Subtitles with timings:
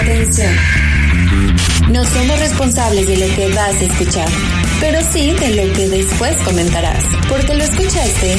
[0.00, 0.54] Atención.
[1.90, 4.28] No somos responsables de lo que vas a escuchar,
[4.78, 8.36] pero sí de lo que después comentarás, porque lo escuchaste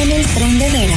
[0.00, 0.94] en el prendedero.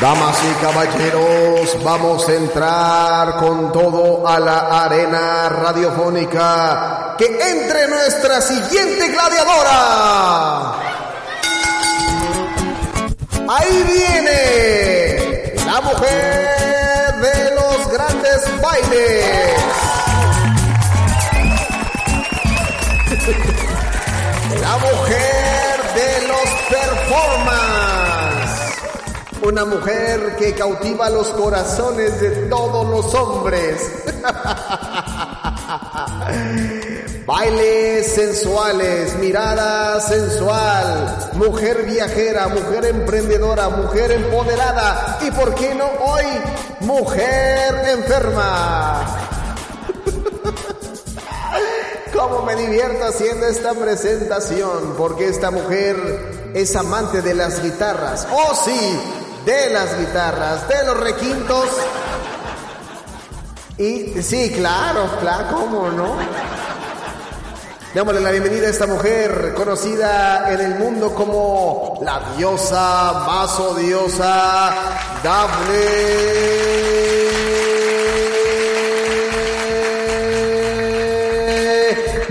[0.00, 7.14] Damas y caballeros, vamos a entrar con todo a la arena radiofónica.
[7.18, 10.89] Que entre nuestra siguiente gladiadora.
[13.52, 19.24] Ahí viene la mujer de los grandes bailes.
[24.60, 27.98] La mujer de los performance.
[29.42, 33.80] Una mujer que cautiva los corazones de todos los hombres.
[37.26, 46.24] Bailes sensuales, mirada sensual, mujer viajera, mujer emprendedora, mujer empoderada y, ¿por qué no hoy,
[46.80, 49.04] mujer enferma?
[52.12, 58.26] Cómo me divierto haciendo esta presentación, porque esta mujer es amante de las guitarras.
[58.32, 58.98] Oh sí,
[59.44, 61.68] de las guitarras, de los requintos.
[63.78, 66.16] Y sí, claro, claro, ¿cómo no?
[67.94, 74.72] Démosle la bienvenida a esta mujer conocida en el mundo como la diosa más odiosa,
[75.24, 75.80] Daphne.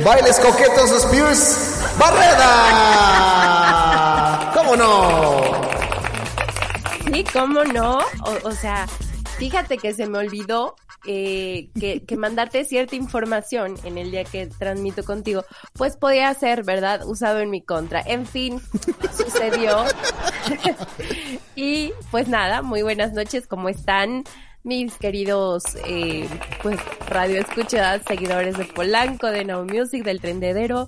[0.05, 2.55] Bailes coquetos Spears Barreda.
[4.53, 5.41] ¿Cómo no?
[7.03, 7.97] Sí, ¿cómo no?
[7.97, 8.87] O, o sea,
[9.37, 14.47] fíjate que se me olvidó eh, que, que, mandarte cierta información en el día que
[14.47, 17.07] transmito contigo, pues podía ser, ¿verdad?
[17.07, 18.01] Usado en mi contra.
[18.01, 18.59] En fin,
[19.15, 19.85] sucedió.
[21.55, 24.23] y pues nada, muy buenas noches, ¿cómo están?
[24.63, 26.27] Mis queridos, eh,
[26.61, 30.87] pues, radio escuchadas, seguidores de Polanco, de Now Music, del Trendedero.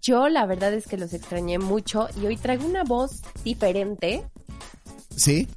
[0.00, 4.24] Yo la verdad es que los extrañé mucho y hoy traigo una voz diferente.
[5.16, 5.48] ¿Sí?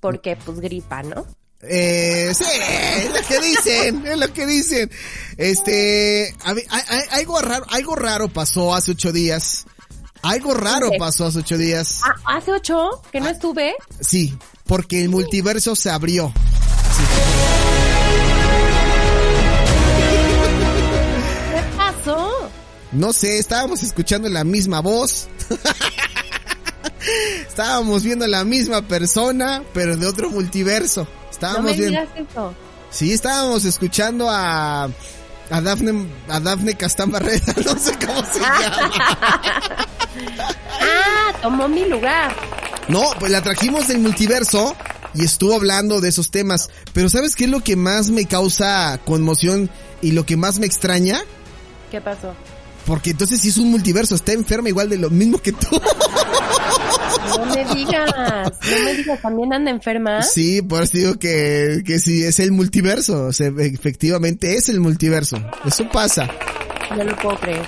[0.00, 1.26] Porque pues gripa, ¿no?
[1.68, 4.90] Eh, sí, es lo que dicen, es lo que dicen.
[5.36, 9.66] Este, a, a, algo raro, algo raro pasó hace ocho días.
[10.22, 10.98] Algo raro ¿Qué?
[10.98, 12.00] pasó hace ocho días.
[12.02, 13.02] Ah, ¿Hace ocho?
[13.12, 13.74] ¿Que no estuve?
[14.00, 14.36] Sí,
[14.66, 16.32] porque el multiverso se abrió.
[21.52, 22.50] ¿Qué pasó?
[22.92, 25.28] No sé, estábamos escuchando la misma voz.
[27.46, 31.06] estábamos viendo la misma persona, pero de otro multiverso.
[31.30, 32.00] Estábamos no me viendo.
[32.16, 32.54] eso.
[32.90, 34.88] Sí, estábamos escuchando a
[35.50, 38.90] a Dafne a Dafne Castán Barrera, no sé cómo se llama.
[40.80, 42.34] ah, tomó mi lugar.
[42.88, 44.76] No, pues la trajimos del multiverso
[45.14, 46.70] y estuvo hablando de esos temas.
[46.92, 49.70] Pero ¿sabes qué es lo que más me causa conmoción
[50.02, 51.20] y lo que más me extraña?
[51.90, 52.34] ¿Qué pasó?
[52.86, 55.68] Porque entonces si es un multiverso, está enferma igual de lo mismo que tú.
[57.38, 60.22] No me digas, no me digas, ¿también anda enferma?
[60.22, 63.26] Sí, por eso digo que, que sí, es el multiverso.
[63.26, 65.36] O sea, efectivamente es el multiverso.
[65.64, 66.28] Eso pasa.
[66.96, 67.66] No lo puedo creer.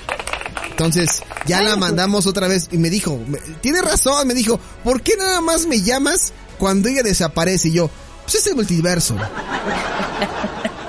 [0.69, 3.19] Entonces, ya la mandamos otra vez y me dijo,
[3.61, 7.69] tiene razón, me dijo, ¿por qué nada más me llamas cuando ella desaparece?
[7.69, 7.89] Y yo,
[8.23, 9.15] pues es el multiverso.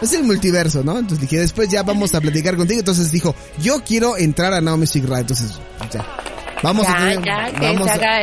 [0.00, 0.96] Es el multiverso, ¿no?
[0.96, 2.78] Entonces dije, después ya vamos a platicar contigo.
[2.78, 5.22] Entonces dijo, yo quiero entrar a Music Radio.
[5.22, 5.58] Entonces,
[5.90, 6.06] ya.
[6.62, 8.20] Vamos ya, a tener, ya, que vamos se haga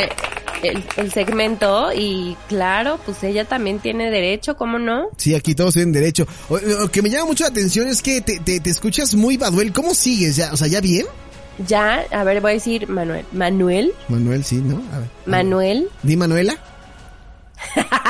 [0.63, 5.09] el, el segmento y claro, pues ella también tiene derecho, ¿cómo no?
[5.17, 6.27] Sí, aquí todos tienen derecho.
[6.49, 9.71] Lo que me llama mucho la atención es que te, te, te escuchas muy Baduel.
[9.71, 10.35] ¿Cómo sigues?
[10.35, 11.05] Ya, o sea, ¿ya bien?
[11.67, 13.25] Ya, a ver, voy a decir Manuel.
[13.31, 14.81] Manuel, Manuel, sí, ¿no?
[14.93, 15.09] A ver.
[15.25, 15.89] Manuel.
[16.03, 16.57] ¿Di Manuela?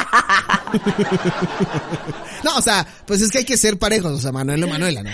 [2.44, 5.04] no, o sea, pues es que hay que ser parejos, o sea, Manuel o Manuela,
[5.04, 5.12] ¿no?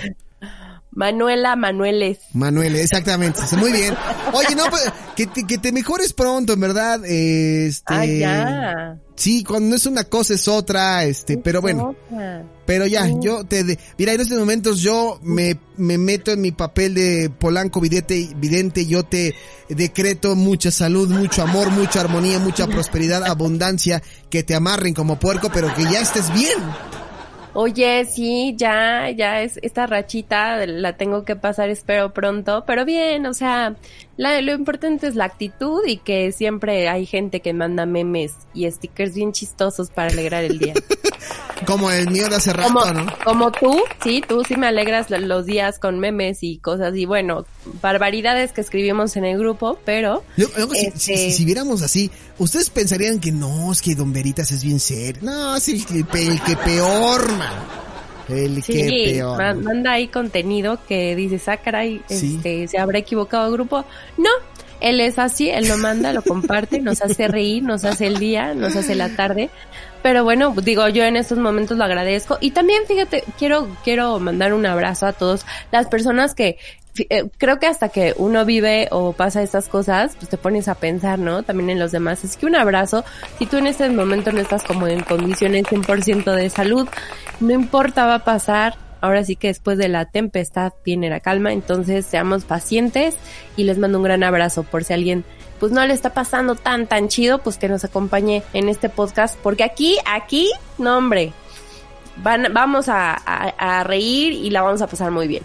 [0.94, 2.20] Manuela Manueles.
[2.34, 3.96] Manuel, exactamente, muy bien.
[4.34, 4.84] Oye, no, pues,
[5.16, 7.94] que te, que te mejores pronto, en verdad, este...
[7.94, 8.98] Ah, ya.
[9.16, 12.44] Sí, cuando no es una cosa es otra, este, pero bueno, Otra.
[12.66, 13.16] pero ya, Sí.
[13.22, 17.30] yo te, de- mira, en estos momentos yo me, me meto en mi papel de
[17.30, 19.36] Polanco vidente, vidente, yo te
[19.70, 25.52] decreto mucha salud, mucho amor, mucha armonía, mucha prosperidad, abundancia, que te amarren como puerco,
[25.54, 26.58] pero que ya estés bien.
[27.54, 33.26] Oye, sí, ya, ya es esta rachita la tengo que pasar, espero pronto, pero bien,
[33.26, 33.76] o sea,
[34.22, 38.70] la- lo importante es la actitud y que siempre hay gente que manda memes y
[38.70, 40.74] stickers bien chistosos para alegrar el día.
[41.66, 43.06] Como el mío de hace rato, Como, ¿no?
[43.24, 47.06] como tú, sí, tú sí me alegras lo- los días con memes y cosas y
[47.06, 47.46] bueno,
[47.82, 52.10] barbaridades que escribimos en el grupo, pero si, Este- si- si- si viéramos así,
[52.40, 55.22] ustedes pensarían que no, es que Don Veritas es bien serio.
[55.24, 57.54] No, es el que, el que peor, man.
[58.30, 59.56] El sí, que peor.
[59.56, 62.36] manda ahí contenido que dices, ah, caray, Sí.
[62.38, 63.86] este, se habrá equivocado el grupo.
[64.18, 64.30] No,
[64.80, 68.54] él es así, él lo manda, lo comparte, nos hace reír, nos hace el día,
[68.54, 69.50] nos hace la tarde.
[70.02, 72.40] Pero bueno, digo, yo en estos momentos lo agradezco.
[72.42, 76.58] Y también, fíjate, quiero, quiero mandar un abrazo a todas las personas que,
[77.38, 81.20] creo que hasta que uno vive o pasa estas cosas, pues te pones a pensar,
[81.20, 81.44] ¿no?
[81.44, 82.24] También en los demás.
[82.24, 83.04] Es que un abrazo,
[83.40, 86.88] si tú en este momento no estás como en condiciones 100% de salud,
[87.40, 88.76] no importa, va a pasar.
[89.00, 93.16] Ahora sí que después de la tempestad viene la calma, entonces seamos pacientes
[93.58, 95.24] y les mando un gran abrazo por si alguien
[95.60, 99.38] pues no le está pasando tan tan chido, pues que nos acompañe en este podcast,
[99.42, 101.34] porque aquí, aquí, no hombre,
[102.18, 105.44] van, vamos a reír y la vamos a pasar muy bien.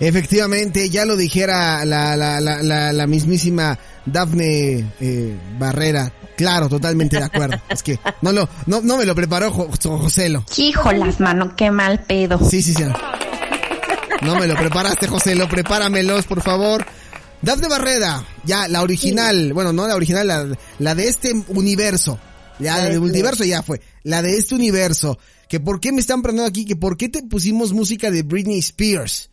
[0.00, 6.12] Efectivamente, ya lo dijera la, la, la, la, la mismísima Dafne eh, Barrera.
[6.36, 7.60] Claro, totalmente de acuerdo.
[7.68, 10.44] Es que no lo, no, no me lo preparó Jo- Jo- Joselo.
[10.56, 12.38] Híjolas, mano, qué mal pedo.
[12.48, 12.84] Sí, sí, sí.
[14.22, 15.48] No me lo preparaste, Joselo.
[15.48, 16.84] Prepáramelos, por favor.
[17.42, 19.52] Dafne Barrera, ya, la original.
[19.52, 20.46] Bueno, no la original, la,
[20.78, 22.18] la de este universo.
[22.60, 23.80] Ya, la del multiverso ya fue.
[24.02, 25.18] La de este universo.
[25.48, 28.58] Que por qué me están preguntando aquí, que por qué te pusimos música de Britney
[28.58, 29.30] Spears.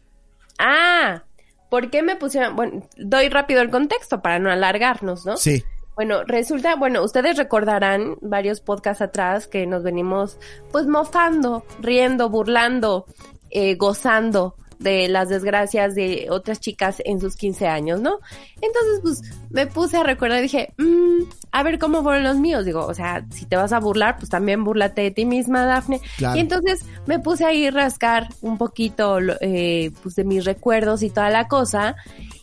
[0.58, 1.24] Ah,
[1.70, 2.56] ¿por qué me pusieron?
[2.56, 5.38] Bueno, doy rápido el contexto para no alargarnos, ¿no?
[5.38, 5.64] Sí.
[5.96, 10.38] Bueno, resulta, bueno, ustedes recordarán varios podcasts atrás que nos venimos
[10.72, 13.06] pues mofando, riendo, burlando,
[13.50, 18.20] eh, gozando de las desgracias de otras chicas en sus 15 años, ¿no?
[18.62, 22.66] Entonces, pues me puse a recordar y dije, mm, a ver cómo fueron los míos.
[22.66, 26.02] Digo, o sea, si te vas a burlar, pues también búrlate de ti misma, Dafne.
[26.18, 26.38] Claro.
[26.38, 31.30] Y entonces me puse a rascar un poquito eh, pues de mis recuerdos y toda
[31.30, 31.96] la cosa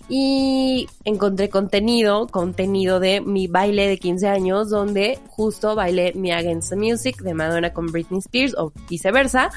[0.08, 6.70] y encontré contenido, contenido de mi baile de 15 años donde justo bailé Mi Against
[6.70, 9.50] the Music de Madonna con Britney Spears o viceversa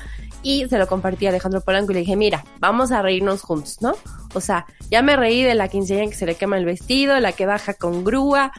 [0.45, 3.77] y se lo compartí a Alejandro Polanco y le dije, mira, vamos a reírnos juntos,
[3.81, 3.95] ¿no?
[4.35, 7.31] O sea, ya me reí de la quinceañera que se le quema el vestido, la
[7.31, 8.51] que baja con grúa,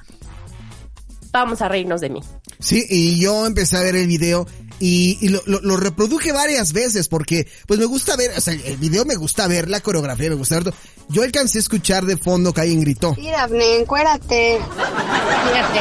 [1.30, 2.20] vamos a reírnos de mí.
[2.58, 4.48] Sí, y yo empecé a ver el video
[4.80, 9.14] y, lo, reproduje varias veces porque pues me gusta ver, o sea, el video me
[9.14, 10.74] gusta ver, la coreografía me gusta ver.
[11.08, 13.14] Yo alcancé a escuchar de fondo que alguien gritó.
[13.16, 14.58] Mira, Abne, encuérate.
[14.58, 15.80] Fíjate,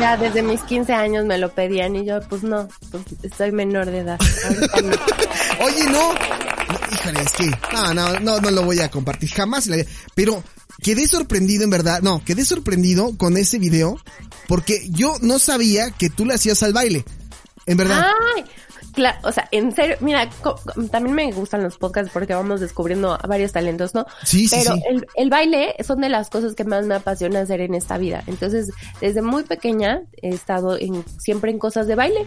[0.00, 3.86] ya desde mis 15 años me lo pedían y yo, pues no, pues estoy menor
[3.86, 4.18] de edad.
[4.82, 4.92] No.
[5.64, 6.12] Oye, no.
[6.12, 9.66] No, Híjole, es que no, no, no, no lo voy a compartir jamás.
[9.66, 9.88] en la vida.
[10.14, 10.42] Pero
[10.82, 12.02] quedé sorprendido en verdad.
[12.02, 14.00] No, quedé sorprendido con ese video
[14.48, 17.04] porque yo no sabía que tú le hacías al baile.
[17.66, 18.06] En verdad.
[18.36, 18.44] Ay,
[18.96, 20.28] claro, o sea, en serio, mira,
[20.90, 24.06] también me gustan los podcasts porque vamos descubriendo varios talentos, ¿no?
[24.24, 24.82] Sí, sí, Pero sí.
[24.88, 28.24] El, el baile son de las cosas que más me apasiona hacer en esta vida.
[28.26, 32.26] Entonces, desde muy pequeña he estado en, siempre en cosas de baile.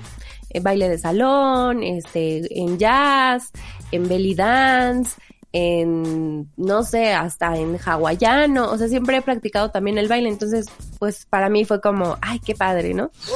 [0.51, 3.51] Eh, baile de salón, este, en jazz,
[3.92, 5.19] en belly dance,
[5.51, 8.71] en, no sé, hasta en hawaiano.
[8.71, 10.30] O sea, siempre he practicado también el baile.
[10.30, 10.68] Entonces,
[11.00, 13.12] pues para mí fue como, ay, qué padre, ¿no?
[13.19, 13.31] Sí,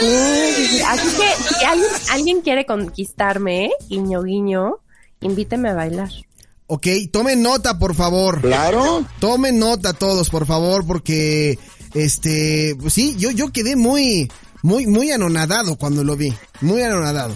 [0.00, 0.82] sí, sí.
[0.86, 4.76] Así que si alguien, alguien quiere conquistarme, guiño, guiño,
[5.20, 6.10] invíteme a bailar.
[6.66, 8.40] Ok, tomen nota, por favor.
[8.40, 9.04] Claro.
[9.20, 11.58] Tomen nota todos, por favor, porque,
[11.92, 14.30] este, pues sí, yo, yo quedé muy,
[14.62, 16.32] muy, muy anonadado cuando lo vi.
[16.62, 17.34] Muy anonadado.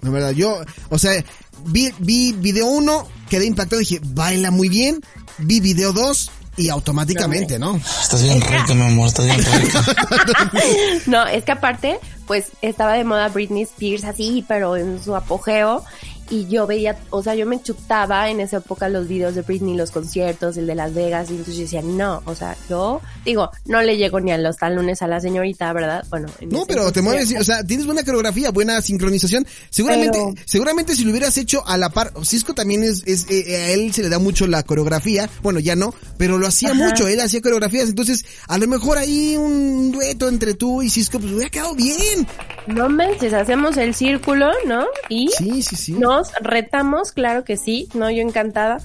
[0.00, 1.24] La verdad, yo, o sea,
[1.66, 5.00] vi, vi video uno, quedé impactado, dije, baila muy bien.
[5.38, 7.76] Vi video dos y automáticamente, ¿no?
[7.76, 9.78] Estás bien rico, mi amor, estás bien rico.
[11.06, 15.84] No, es que aparte, pues estaba de moda Britney Spears así, pero en su apogeo.
[16.32, 19.76] Y yo veía, o sea, yo me chutaba en esa época los videos de Britney,
[19.76, 23.50] los conciertos, el de Las Vegas, y entonces yo decía, no, o sea, yo digo,
[23.66, 26.04] no le llego ni a los talones a la señorita, ¿verdad?
[26.08, 29.46] Bueno, en No, pero te mueves, o sea, tienes buena coreografía, buena sincronización.
[29.68, 33.56] Seguramente, Pero- seguramente si lo hubieras hecho a la par, Cisco también es, es eh,
[33.56, 35.28] a él se le da mucho la coreografía.
[35.42, 36.78] Bueno, ya no, pero lo hacía Ajá.
[36.88, 37.90] mucho, él hacía coreografías.
[37.90, 42.26] Entonces, a lo mejor ahí un dueto entre tú y Cisco, pues hubiera quedado bien.
[42.68, 44.86] No manches, hacemos el círculo, ¿no?
[45.08, 45.92] Y Sí, sí, sí.
[45.92, 48.78] nos retamos, claro que sí, no, yo encantada,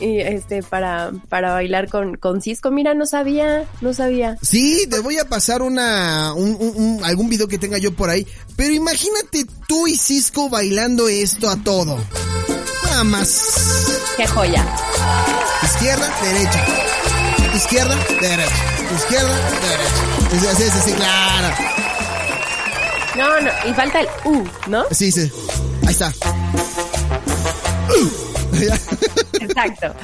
[0.00, 2.70] y este, para, para bailar con, con Cisco.
[2.70, 4.36] Mira, no sabía, no sabía.
[4.42, 8.08] Sí, te voy a pasar una, un, un- un- algún video que tenga yo por
[8.10, 8.26] ahí.
[8.56, 11.98] Pero imagínate tú y Cisco bailando esto a todo.
[12.86, 13.42] Nada más.
[14.16, 14.64] Qué joya.
[15.62, 16.64] Izquierda, derecha.
[17.54, 18.54] Izquierda, derecha.
[18.96, 20.54] Izquierda, derecha.
[20.56, 21.54] Sí, sí, sí, claro.
[23.16, 24.84] No, no, y falta el U, ¿no?
[24.90, 25.30] Sí, sí.
[25.86, 26.12] Ahí está.
[29.40, 29.94] Exacto.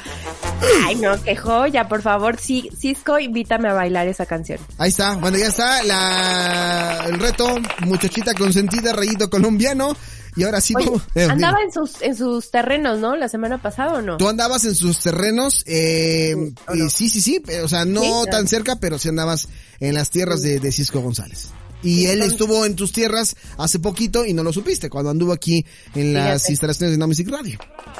[0.84, 4.58] Ay, no, qué joya, por favor, sí, Cisco, invítame a bailar esa canción.
[4.78, 9.96] Ahí está, bueno, ya está la, el reto, muchachita consentida, rayito colombiano.
[10.36, 11.00] Y ahora sí, Oye, ¿cómo?
[11.16, 11.64] Eh, andaba dime.
[11.66, 13.16] en sus, en sus terrenos, ¿no?
[13.16, 14.18] La semana pasada o no?
[14.18, 18.30] Tú andabas en sus terrenos, eh, eh, sí, sí, sí, eh, o sea, no Sí,
[18.30, 19.48] tan cerca, pero sí andabas
[19.80, 21.48] en las tierras de, de Cisco González.
[21.82, 25.64] Y él estuvo en tus tierras hace poquito y no lo supiste, cuando anduvo aquí
[25.94, 26.52] en las Fíjate.
[26.52, 27.58] instalaciones de No Music Radio.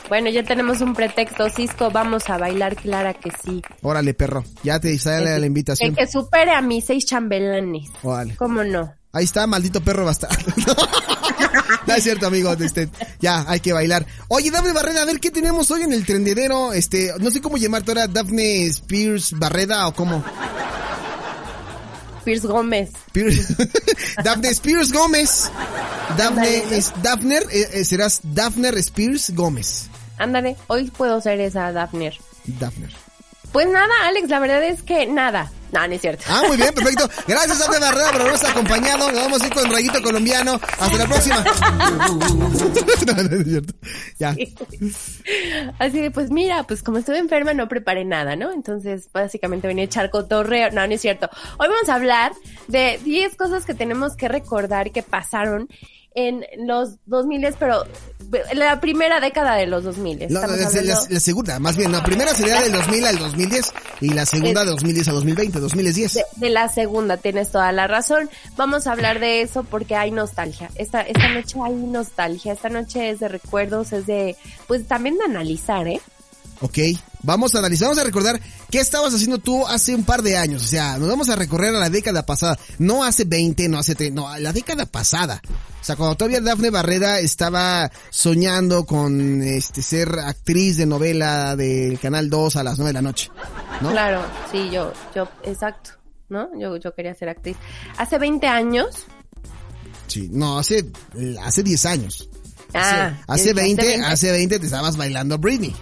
[0.09, 3.63] Bueno, ya tenemos un pretexto, Cisco, vamos a bailar, Clara que sí.
[3.83, 5.95] Órale, perro, ya te sale la Que, invitación.
[5.95, 7.89] que supere a mis seis chambelanes.
[8.03, 8.35] Órale.
[8.37, 8.93] ¿Cómo no?
[9.13, 10.37] Ahí está, maldito perro bastardo.
[11.87, 12.53] no es cierto, amigo.
[12.53, 12.89] Este,
[13.21, 14.05] ya, hay que bailar.
[14.29, 16.73] Oye, Dafne Barreda, a ver qué tenemos hoy en el trendedero.
[16.75, 20.23] Este, no sé cómo llamarte ahora, Daphne Spears Barreda o cómo.
[22.29, 22.91] Pierce Gómez.
[24.23, 25.51] Daphne Spears Gómez.
[26.19, 29.89] Daphne es Daphne, eh, eh, serás Daphne Spears Gómez.
[30.19, 32.13] Ándale, hoy puedo ser esa Daphne.
[32.45, 33.08] Daphne.
[33.53, 35.51] Pues nada, Alex, la verdad es que nada.
[35.73, 36.25] No, no es cierto.
[36.29, 37.09] Ah, muy bien, perfecto.
[37.27, 39.13] Gracias, Daphne Barreda, por habernos acompañado.
[39.13, 40.61] Nos vamos a ir con Rayito Colombiano.
[40.79, 41.45] Hasta la próxima.
[43.07, 43.75] no, no es cierto.
[44.19, 44.35] Ya.
[45.79, 48.53] Así de, pues mira, pues como estuve enferma no preparé nada, ¿no?
[48.53, 50.71] Entonces, básicamente venía a echar cotorreo.
[50.71, 51.29] No, no es cierto.
[51.59, 52.33] Hoy vamos a hablar
[52.69, 55.69] de 10 cosas que tenemos que recordar que pasaron
[56.19, 57.85] en los 2000, pero
[58.55, 60.27] la primera década de los 2000.
[60.31, 60.57] No, la,
[61.09, 64.71] la segunda, más bien, la primera sería del 2000 al 2010 y la segunda de
[64.71, 66.15] 2010 a 2020, 2010.
[66.15, 68.29] de, de la segunda, tienes toda la razón.
[68.57, 70.71] Vamos a hablar de eso porque hay nostalgia.
[70.75, 72.53] Esta, esta noche hay nostalgia.
[72.53, 76.01] Esta noche es de recuerdos, es de, pues también de analizar, ¿eh?
[76.61, 76.79] Ok,
[77.23, 80.63] vamos a analizar, vamos a recordar qué estabas haciendo tú hace un par de años.
[80.63, 82.59] O sea, nos vamos a recorrer a la década pasada.
[82.79, 85.41] No hace 20, no hace 30, no, a la década pasada.
[85.81, 91.99] O sea, cuando todavía Dafne Barreda estaba soñando con este ser actriz de novela del
[91.99, 93.31] Canal 2 a las 9 de la noche.
[93.81, 93.91] ¿No?
[93.91, 95.93] Claro, sí, yo, yo, exacto,
[96.29, 96.49] ¿no?
[96.59, 97.57] Yo, yo quería ser actriz.
[97.97, 99.07] Hace 20 años,
[100.09, 100.87] Sí, no, hace,
[101.43, 102.31] hace 10 años.
[102.73, 105.75] ah, Hace hace 20, hace 20 te estabas bailando Britney.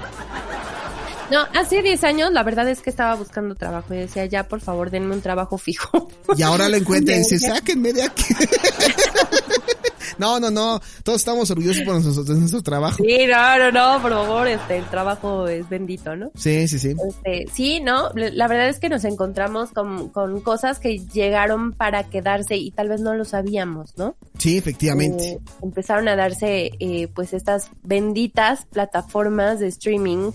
[1.31, 4.61] No, hace 10 años la verdad es que estaba buscando trabajo y decía, ya, por
[4.61, 6.09] favor, denme un trabajo fijo.
[6.37, 8.25] Y ahora lo encuentra y dice, sáquenme de aquí.
[10.19, 10.81] no, no, no.
[11.03, 12.99] Todos estamos orgullosos por nuestro, de nuestro trabajo.
[12.99, 16.31] Sí, no, no, no, por favor, este, el trabajo es bendito, ¿no?
[16.37, 16.95] Sí, sí, sí.
[17.09, 18.11] Este, sí, ¿no?
[18.15, 22.89] La verdad es que nos encontramos con, con cosas que llegaron para quedarse y tal
[22.89, 24.15] vez no lo sabíamos, ¿no?
[24.39, 25.25] Sí, efectivamente.
[25.25, 30.31] Eh, empezaron a darse, eh, pues, estas benditas plataformas de streaming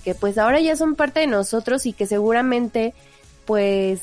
[0.00, 2.94] que, pues, ahora ya son parte de nosotros y que seguramente,
[3.46, 4.00] pues,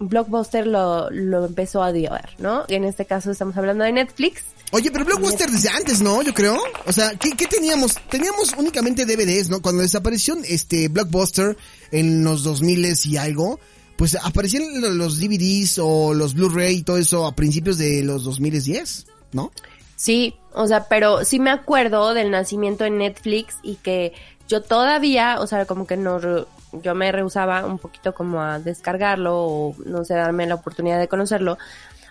[0.00, 2.64] Blockbuster lo, lo empezó a odiar, ¿no?
[2.68, 4.42] En este caso estamos hablando de Netflix.
[4.70, 6.22] Oye, pero Blockbuster desde antes, ¿no?
[6.22, 6.56] Yo creo.
[6.86, 7.94] O sea, ¿qué, qué teníamos?
[8.10, 9.60] Teníamos únicamente DVDs, ¿no?
[9.62, 11.56] Cuando desapareció este Blockbuster
[11.90, 13.58] en los 2000 y algo,
[13.96, 18.22] pues aparecían lo- los DVDs o los Blu-ray y todo eso a principios de los
[18.24, 19.50] 2010, ¿no?
[19.96, 24.12] Sí, o sea, pero sí me acuerdo del nacimiento en Netflix y que
[24.48, 26.18] yo todavía, o sea, como que no,
[26.72, 31.08] yo me rehusaba un poquito como a descargarlo o no sé, darme la oportunidad de
[31.08, 31.58] conocerlo.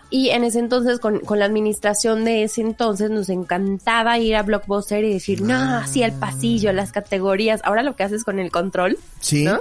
[0.09, 4.43] Y en ese entonces, con, con la administración de ese entonces, nos encantaba ir a
[4.43, 7.59] Blockbuster y decir, no, así el pasillo, las categorías.
[7.65, 9.43] Ahora lo que haces con el control, Sí.
[9.43, 9.59] ¿no?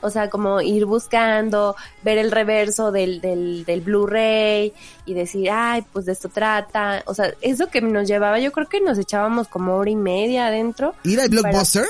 [0.00, 4.72] O sea, como ir buscando, ver el reverso del, del, del Blu-ray
[5.06, 7.02] y decir, ay, pues de esto trata.
[7.06, 10.46] O sea, eso que nos llevaba, yo creo que nos echábamos como hora y media
[10.46, 10.94] adentro.
[11.04, 11.84] ¿Ir al Blockbuster?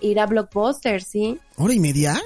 [0.00, 1.38] Ir a Blockbuster, ¿sí?
[1.56, 2.20] ¿Hora y media?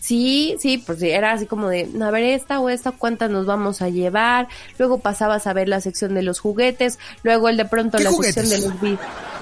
[0.00, 3.46] Sí, sí, pues sí, era así como de, a ver, esta o esta, ¿cuántas nos
[3.46, 4.48] vamos a llevar?
[4.76, 8.10] Luego pasabas a ver la sección de los juguetes, luego el de pronto ¿Qué la
[8.10, 8.34] juguetes?
[8.46, 8.98] sección de los, vi-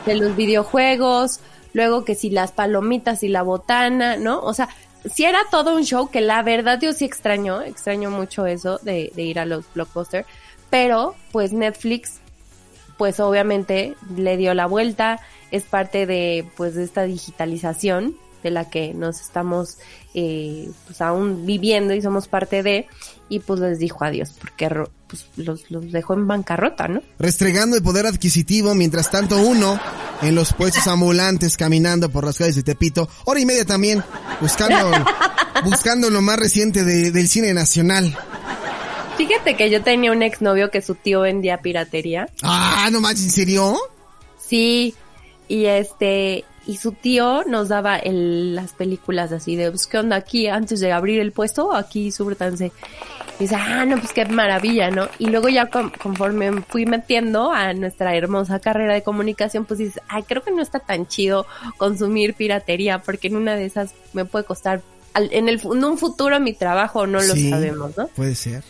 [0.07, 1.41] de los videojuegos,
[1.73, 4.41] luego que si las palomitas y la botana, ¿no?
[4.41, 4.69] O sea,
[5.13, 9.13] sí era todo un show que la verdad yo sí extraño, extraño mucho eso de,
[9.15, 10.27] de ir a los blockbusters,
[10.71, 12.21] pero pues Netflix
[12.97, 18.69] pues obviamente le dio la vuelta, es parte de pues de esta digitalización de la
[18.69, 19.79] que nos estamos
[20.15, 22.87] eh, pues aún viviendo y somos parte de
[23.29, 24.69] y pues les dijo adiós porque
[25.07, 27.03] pues, los, los dejó en bancarrota, ¿no?
[27.19, 29.81] Restregando el poder adquisitivo, mientras tanto uno
[30.21, 34.03] en los puestos ambulantes caminando por las calles de Tepito, hora y media también,
[34.41, 34.91] buscando,
[35.65, 38.17] buscando lo más reciente de- del cine nacional.
[39.17, 42.29] Fíjate que yo tenía un exnovio que su tío vendía piratería.
[42.43, 43.77] Ah, no manches, ¿en serio?
[44.41, 44.95] Sí,
[45.49, 50.17] y este, y su tío nos daba el, las películas así de, pues, ¿qué onda
[50.17, 50.47] aquí?
[50.49, 52.71] Antes de abrir el puesto, aquí súbretanse.
[53.39, 55.09] dice, ah, no, pues qué maravilla, ¿no?
[55.19, 59.79] Y luego ya con- conforme me fui metiendo a nuestra hermosa carrera de comunicación, pues
[59.79, 61.47] dices, ay, creo que no está tan chido
[61.79, 64.83] consumir piratería, porque en una de esas me puede costar,
[65.15, 68.07] al- en, el, en un futuro mi trabajo, no lo sabemos, ¿no?
[68.09, 68.63] Puede ser.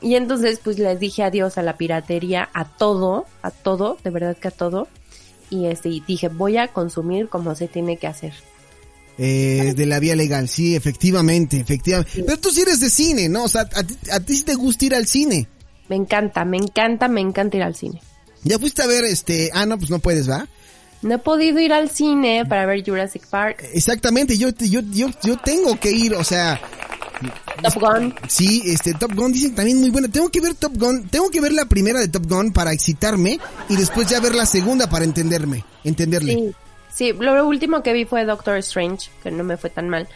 [0.00, 4.36] Y entonces pues les dije adiós a la piratería, a todo, a todo, de verdad
[4.36, 4.88] que a todo.
[5.50, 8.32] Y este, y dije, voy a consumir como se tiene que hacer.
[9.18, 12.22] Eh, de la vía legal, sí, efectivamente, efectivamente.
[12.24, 13.44] Pero tú sí eres de cine, ¿no?
[13.44, 15.48] O sea, a ti, a ti sí te gusta ir al cine.
[15.88, 18.02] Me encanta, me encanta, me encanta ir al cine.
[18.42, 20.46] Ya fuiste a ver este, ah, no, pues no puedes, ¿va?
[21.02, 25.36] No he podido ir al cine para ver Jurassic Park, Exactamente, yo, yo, yo, yo
[25.38, 26.60] tengo que ir, o sea,
[27.62, 28.14] Top Gun.
[28.28, 30.08] sí, este, Top Gun dicen también muy buena.
[30.08, 33.38] Tengo que ver Top Gun, tengo que ver la primera de Top Gun para excitarme
[33.68, 36.32] y después ya ver la segunda para entenderme, entenderle.
[36.34, 36.54] Sí,
[36.94, 40.08] sí, lo último que vi fue Doctor Strange, que no me fue tan mal.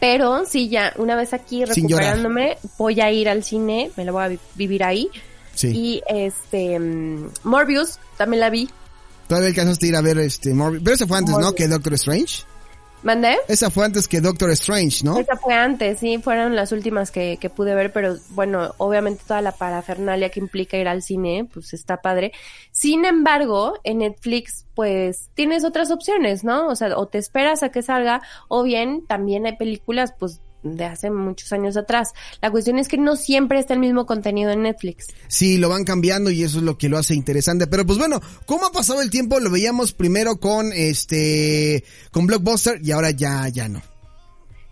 [0.00, 4.22] Pero sí, ya una vez aquí recuperándome, voy a ir al cine, me lo voy
[4.24, 5.08] a vi- vivir ahí.
[5.54, 5.68] Sí.
[5.68, 8.68] Y este, mm, Morbius, también la vi.
[9.28, 11.40] Todavía alcanzaste a ir a ver este, Morbi- pero esa fue antes, ¿no?
[11.40, 11.54] Morbius.
[11.54, 12.42] Que Doctor Strange.
[13.04, 13.36] ¿Mandé?
[13.48, 15.18] Esa fue antes que Doctor Strange, ¿no?
[15.18, 19.42] Esa fue antes, sí, fueron las últimas que, que pude ver, pero bueno, obviamente toda
[19.42, 22.32] la parafernalia que implica ir al cine, pues está padre.
[22.72, 26.68] Sin embargo, en Netflix, pues tienes otras opciones, ¿no?
[26.68, 30.84] O sea, o te esperas a que salga, o bien también hay películas, pues de
[30.84, 32.12] hace muchos años atrás.
[32.42, 35.08] La cuestión es que no siempre está el mismo contenido en Netflix.
[35.28, 37.66] Sí, lo van cambiando y eso es lo que lo hace interesante.
[37.66, 39.38] Pero pues bueno, ¿cómo ha pasado el tiempo?
[39.38, 43.82] Lo veíamos primero con este, con Blockbuster y ahora ya, ya no.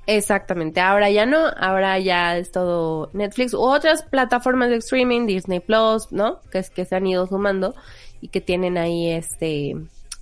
[0.07, 5.61] Exactamente, ahora ya no, ahora ya es todo Netflix u otras plataformas de streaming, Disney
[5.61, 6.41] Plus, ¿no?
[6.51, 7.77] Que es que se han ido sumando
[8.21, 9.77] y que tienen ahí este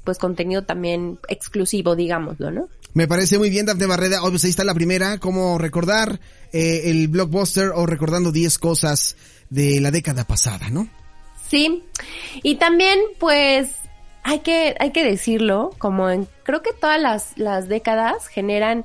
[0.04, 2.68] pues contenido también exclusivo, digámoslo, ¿no?
[2.92, 4.20] Me parece muy bien, Dafne Barreda.
[4.20, 6.20] Pues ahí está la primera, cómo recordar
[6.52, 9.16] eh, el Blockbuster o recordando 10 cosas
[9.48, 10.88] de la década pasada, ¿no?
[11.48, 11.84] Sí.
[12.42, 13.68] Y también pues
[14.22, 18.84] hay que hay que decirlo, como en creo que todas las las décadas generan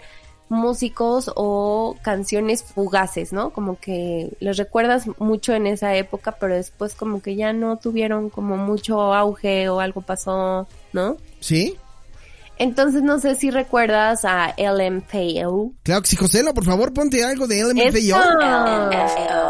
[0.49, 3.51] músicos o canciones fugaces, ¿no?
[3.51, 8.29] Como que los recuerdas mucho en esa época, pero después como que ya no tuvieron
[8.29, 11.17] como mucho auge o algo pasó, ¿no?
[11.39, 11.77] ¿Sí?
[12.57, 15.73] Entonces no sé si recuerdas a LMFAO.
[15.83, 17.61] Claro que sí, Joselo, por favor, ponte algo de.
[17.63, 18.21] LMFAO.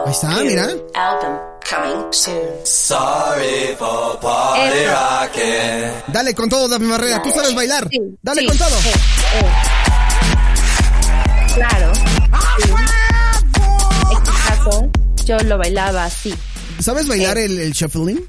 [0.06, 0.64] Ahí está, mira.
[0.94, 1.38] Album
[1.70, 2.36] coming soon.
[2.64, 4.92] Sorry for party Eso.
[4.92, 6.14] rocking.
[6.14, 7.22] Dale con todo, Dafne Barrera.
[7.22, 7.88] Tú sabes bailar.
[7.92, 8.70] Sí, Dale sí, con todo.
[8.70, 8.94] eh,
[9.36, 9.46] eh.
[11.56, 11.94] Claro.
[11.96, 12.72] Sí.
[14.12, 14.90] Exitazo.
[15.26, 16.34] Yo lo bailaba así,
[16.80, 18.24] ¿Sabes bailar el, el shuffling?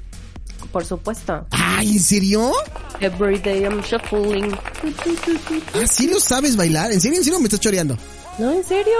[0.77, 1.43] Por supuesto.
[1.49, 2.51] Ay, ¿en serio?
[2.99, 4.55] Everyday I'm shuffling.
[5.73, 6.91] ¿Ah, sí lo sabes bailar?
[6.91, 7.17] ¿En serio?
[7.17, 7.97] ¿En serio me estás choreando?
[8.37, 8.93] No, en serio.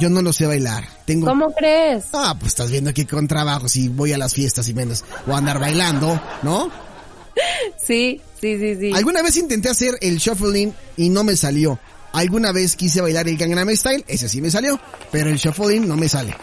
[0.00, 0.88] Yo no lo sé bailar.
[1.04, 1.26] Tengo...
[1.26, 2.06] ¿Cómo crees?
[2.14, 5.04] Ah, pues estás viendo aquí con trabajo si voy a las fiestas y menos.
[5.26, 6.70] O andar bailando, ¿no?
[7.76, 8.92] Sí, sí, sí, sí.
[8.94, 11.78] Alguna vez intenté hacer el shuffling y no me salió.
[12.14, 14.80] Alguna vez quise bailar el Gangnam Style, ese sí me salió,
[15.12, 16.34] pero el shuffling no me sale.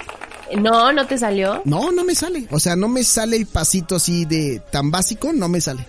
[0.60, 1.62] No, no te salió.
[1.66, 2.48] No, no me sale.
[2.52, 5.86] O sea, no me sale el pasito así de tan básico, no me sale.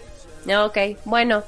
[0.47, 1.43] No, Ok, bueno.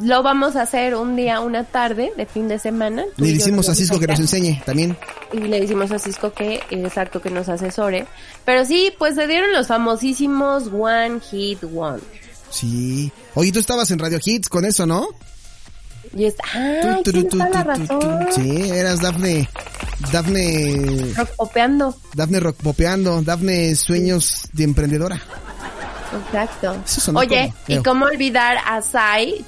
[0.00, 3.04] Lo vamos a hacer un día, una tarde, de fin de semana.
[3.16, 4.96] Tú Le decimos a Cisco que nos enseñe también.
[5.32, 8.06] y le decimos a Cisco que, exacto, que nos asesore.
[8.44, 12.00] Pero sí, pues se dieron los famosísimos One Hit One.
[12.50, 13.10] Sí.
[13.34, 15.08] Oye, tú estabas en Radio Hits con eso, ¿no?
[16.14, 18.26] Y es, ah, tu, tu, tienes toda la razón.
[18.34, 19.48] Sí, eras Dafne.
[20.12, 21.12] Dafne.
[21.16, 21.96] Rock popeando.
[22.14, 23.22] Dafne rock popeando.
[23.22, 25.20] Dafne sueños de emprendedora.
[26.26, 26.76] Exacto.
[27.14, 29.44] Oye, como y cómo olvidar a Sai.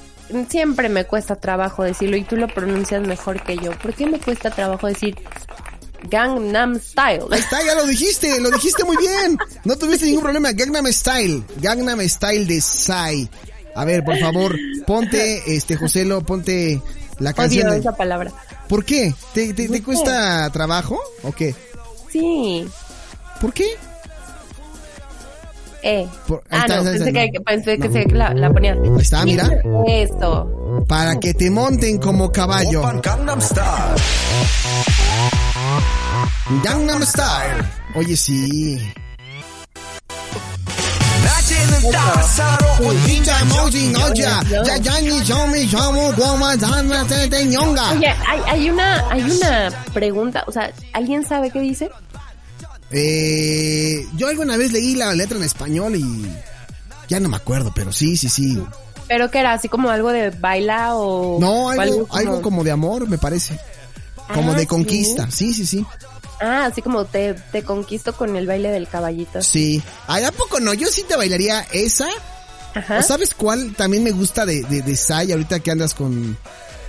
[0.49, 3.77] Siempre me cuesta trabajo decirlo y tú lo pronuncias mejor que yo.
[3.79, 5.15] ¿Por qué me cuesta trabajo decir
[6.09, 7.25] Gangnam Style?
[7.29, 9.37] Ahí está, ya lo dijiste, lo dijiste muy bien.
[9.65, 10.53] No tuviste ningún problema.
[10.53, 11.43] Gangnam Style.
[11.57, 13.29] Gangnam Style de Psy.
[13.75, 14.55] A ver, por favor,
[14.85, 16.81] ponte, este, Joselo, ponte
[17.19, 17.65] la canción.
[17.67, 18.31] Odio de- esa palabra.
[18.69, 19.13] ¿Por qué?
[19.33, 21.55] ¿Te, te, te No cuesta trabajo o qué?
[22.11, 22.67] Sí.
[23.41, 23.65] ¿Por qué?
[25.85, 26.07] Eh.
[26.27, 27.51] Por- ahí ah, está, no, ahí está, pensé ahí que, está.
[27.51, 28.77] pensé que se la, la ponías.
[28.81, 29.49] Ahí está, mira.
[29.87, 30.85] Eso.
[30.87, 32.81] Para que te monten como caballo.
[32.81, 34.01] Open Gangnam Style.
[36.63, 37.63] Gangnam Style.
[37.95, 38.79] Oye, sí.
[43.41, 43.93] Emoji.
[44.65, 45.67] Ya ya ni yo mi
[47.29, 47.91] te ñonga.
[47.91, 51.89] Oye, hay, hay una hay una pregunta, o sea, ¿alguien sabe qué dice?
[52.91, 56.27] Eh, yo alguna vez leí la letra en español y
[57.07, 58.61] ya no me acuerdo, pero sí, sí, sí.
[59.07, 59.53] ¿Pero qué era?
[59.53, 61.37] ¿Así como algo de baila o...?
[61.39, 62.19] No, algo, algo como...
[62.19, 63.59] algo como de amor, me parece.
[64.33, 65.79] Como ah, de conquista, sí, sí, sí.
[65.79, 65.85] sí.
[66.45, 69.41] Ah, así como te, te conquisto con el baile del caballito.
[69.41, 69.81] Sí.
[70.07, 70.73] Ay, ¿a poco no?
[70.73, 72.07] Yo sí te bailaría esa.
[72.75, 72.97] Ajá.
[72.99, 76.37] ¿O sabes cuál también me gusta de, de, de Sai ahorita que andas con,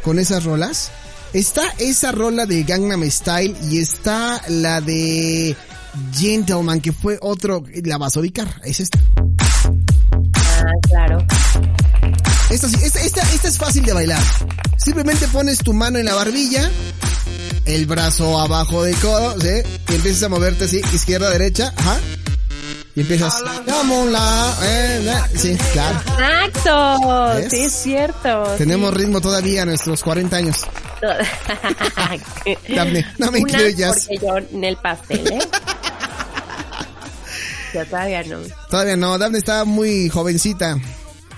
[0.02, 0.90] con esas rolas?
[1.32, 5.54] Está esa rola de Gangnam Style y está la de
[6.12, 8.98] Gentleman, que fue otro, la vas a ubicar, es esta.
[10.34, 11.18] Ah, claro.
[12.50, 14.22] Esta, sí- esta, esta, esta es fácil de bailar.
[14.78, 16.70] Simplemente pones tu mano en la barbilla,
[17.66, 19.62] el brazo abajo del codo, ¿sí?
[19.88, 21.98] Y empiezas a moverte así, izquierda, derecha, ajá.
[22.96, 25.98] Y empiezas, la, eh, la- sí, claro.
[26.00, 27.34] Exacto.
[27.34, 27.50] ¿Ves?
[27.50, 28.44] Sí, es cierto.
[28.56, 30.56] Tenemos ritmo todavía a nuestros 40 años.
[32.68, 34.06] Dafne, no me Una, incluyas.
[34.08, 35.38] Porque yo en el pastel, ¿eh?
[37.74, 38.38] yo todavía no.
[38.70, 40.76] Todavía no, Daphne está muy jovencita.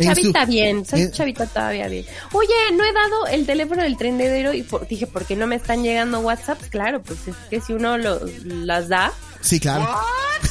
[0.05, 2.05] Chavita su- bien, soy en- chavita todavía bien.
[2.33, 5.57] Oye, no he dado el teléfono del tendedero y por- dije, ¿por qué no me
[5.57, 6.61] están llegando WhatsApp?
[6.71, 9.87] Claro, pues es que si uno lo, las da, Sí, claro.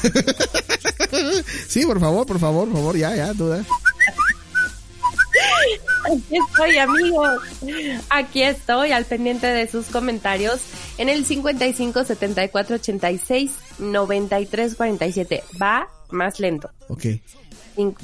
[1.68, 3.64] sí, por favor, por favor, por favor, ya, ya, duda.
[6.06, 7.40] Aquí estoy, amigos.
[8.10, 10.60] Aquí estoy al pendiente de sus comentarios
[10.98, 15.44] en el 55 74 86 93 47.
[15.62, 16.70] Va más lento.
[16.88, 17.06] Ok.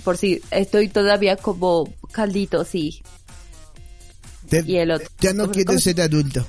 [0.03, 3.01] Por si estoy todavía como caldito, sí.
[4.49, 5.07] Te- Y el otro.
[5.19, 5.79] ya no ¿Cómo- quiero cómo?
[5.79, 6.45] ser adulto.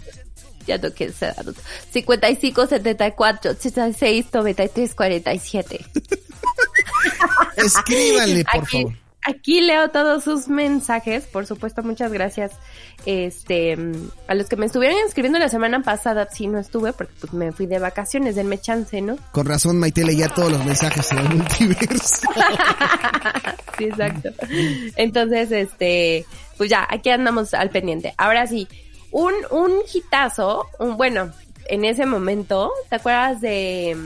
[0.67, 1.61] Ya no quiero ser adulto.
[1.93, 5.87] 55 74 86 93 47.
[7.57, 8.99] Escríbanle, por aquí, favor.
[9.25, 12.53] Aquí leo todos sus mensajes, por supuesto, muchas gracias
[13.07, 13.77] este
[14.27, 17.53] a los que me estuvieron escribiendo la semana pasada, sí no estuve porque pues me
[17.53, 19.17] fui de vacaciones, denme chance, ¿no?
[19.31, 22.27] Con razón, Maite leía todos los mensajes en el multiverso.
[23.79, 24.31] sí, exacto.
[24.97, 28.15] Entonces, este, pues ya, aquí andamos al pendiente.
[28.19, 28.67] Ahora sí,
[29.13, 31.31] un, un hitazo, un, bueno,
[31.67, 33.97] en ese momento, ¿te acuerdas de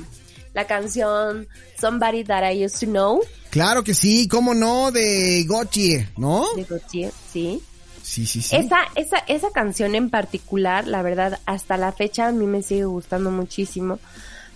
[0.56, 1.46] la canción
[1.78, 3.20] Somebody That I Used to Know?
[3.50, 6.46] claro que sí, cómo no, de Gotye, ¿no?
[6.56, 7.62] De Gautier, sí.
[8.02, 8.56] Sí, sí, sí.
[8.56, 12.86] Esa, esa, esa canción en particular, la verdad, hasta la fecha a mí me sigue
[12.86, 13.98] gustando muchísimo.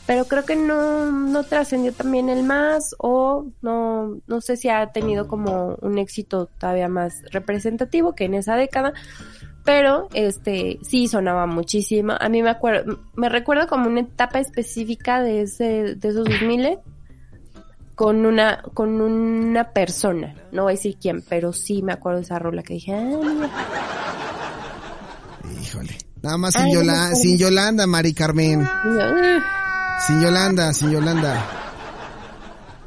[0.06, 4.86] Pero creo que no, no trascendió también el más o no, no sé si ha
[4.92, 8.94] tenido como un éxito todavía más representativo que en esa década.
[9.72, 12.14] Pero, este, sí sonaba muchísimo.
[12.18, 16.80] A mí me acuerdo, me recuerdo como una etapa específica de ese, de esos 2000
[17.94, 20.34] con una, con una persona.
[20.50, 23.48] No voy a decir quién, pero sí me acuerdo de esa rola que dije, mira.
[25.62, 25.96] Híjole.
[26.20, 28.68] Nada más sin, Ay, Yola- sin Yolanda, Mari Carmen.
[30.04, 31.44] Sin Yolanda, sin Yolanda.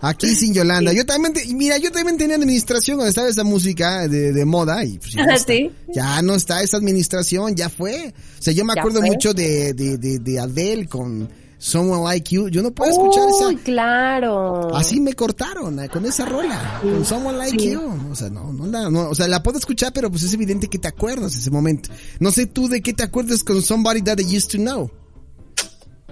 [0.04, 0.92] Aquí sin Yolanda.
[0.94, 4.84] Yo también, te- mira, yo también tenía administración cuando estaba esa música de, de moda
[4.84, 5.54] y pues ya, no está.
[5.54, 5.72] ¿Sí?
[5.94, 8.14] ya no está esa administración, ya fue.
[8.40, 9.10] O sea, yo me acuerdo fue.
[9.10, 12.50] mucho de, de, de, de Adele con Someone Like You.
[12.50, 13.64] Yo no puedo escuchar Uy, esa.
[13.64, 14.76] claro.
[14.76, 17.72] Así me cortaron eh, con esa rola, con Someone Like sí.
[17.72, 17.82] You.
[18.12, 20.68] O sea, no, no, la- no, o sea, la puedo escuchar, pero pues es evidente
[20.68, 21.90] que te acuerdas ese momento.
[22.20, 24.92] No sé tú de qué te acuerdas con Somebody That I Used to Know.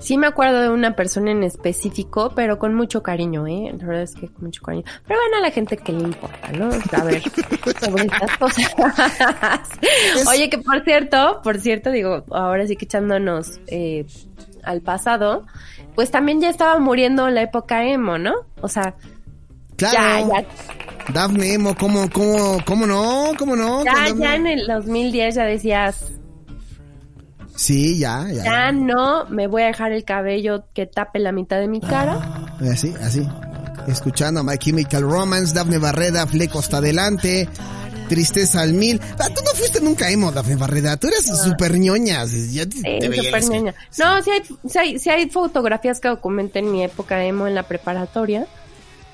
[0.02, 3.72] Sí me acuerdo de una persona en específico, pero con mucho cariño, ¿eh?
[3.78, 4.84] La verdad es que con mucho cariño.
[5.08, 6.70] Pero bueno, a la gente que le importa, ¿no?
[6.92, 7.22] A ver,
[7.80, 8.74] sobre estas cosas.
[10.28, 14.06] Oye, que por cierto, por cierto, digo, ahora sí que echándonos eh,
[14.64, 15.46] al pasado,
[15.96, 18.34] pues también ya estaba muriendo la época emo, ¿no?
[18.62, 18.96] O sea,
[19.78, 20.30] Claro.
[20.34, 20.48] ya, ya,
[21.14, 23.32] Dafne Emo, ¿cómo, cómo, cómo no?
[23.38, 23.84] ¿Cómo no?
[23.84, 26.12] ya, ya en el 2010 ya decías,
[27.56, 28.44] Sí, ya, ya.
[28.44, 32.20] ya no me voy a dejar el cabello que tape la mitad de mi cara.
[32.72, 33.28] Así, así.
[33.88, 37.48] Escuchando a My Chemical Romance, Dafne Barreda, Fleco hasta adelante,
[38.10, 39.00] Tristeza al mil.
[39.20, 40.98] Ah, tú no fuiste nunca emo, Dafne Barreda.
[40.98, 42.26] Tú eres súper ñoña.
[42.26, 43.50] Ya te- Sí, te así.
[43.50, 43.74] ñoña.
[43.98, 47.64] No, sí hay, sí, hay, sí hay fotografías que documentan mi época emo en la
[47.64, 48.48] preparatoria.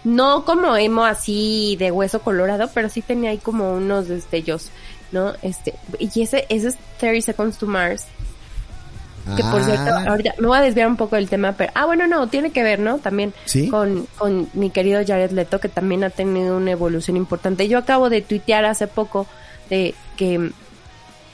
[0.03, 4.69] No como emo así de hueso colorado, pero sí tenía ahí como unos destellos,
[5.11, 5.33] ¿no?
[5.41, 8.05] Este, y ese, ese es 30 Seconds to Mars.
[9.35, 11.85] Que por Ah, cierto, ahorita me voy a desviar un poco del tema, pero, ah,
[11.85, 12.97] bueno, no, tiene que ver, ¿no?
[12.99, 13.67] También ¿Sí?
[13.67, 17.67] con, con mi querido Jared Leto, que también ha tenido una evolución importante.
[17.67, 19.27] Yo acabo de tuitear hace poco
[19.69, 20.35] de que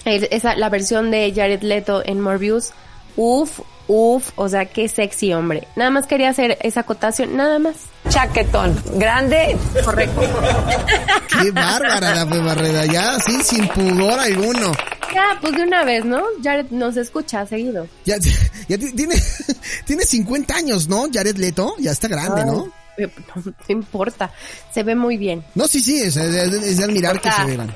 [0.05, 2.71] el- esa, la versión de Jared Leto en Morbius,
[3.15, 5.67] uff, uff, o sea, qué sexy hombre.
[5.75, 7.75] Nada más quería hacer esa acotación, nada más.
[8.09, 10.21] Chaquetón, grande, Correcto.
[11.41, 12.85] Qué bárbara, Dafne Barreda.
[12.85, 14.71] Ya, sí, sin pudor alguno.
[15.13, 16.21] Ya, pues de una vez, ¿no?
[16.43, 17.87] Jared nos escucha seguido.
[18.05, 18.17] Ya,
[18.67, 19.15] ya ti- tiene,
[19.85, 21.05] tiene 50 años, ¿no?
[21.11, 21.75] Jared Leto.
[21.79, 22.71] Ya está grande, ¿no?
[22.97, 24.31] Ay, No, no importa,
[24.71, 25.43] se ve muy bien.
[25.55, 27.73] No, sí, sí, es, es- es de admirar que se vean.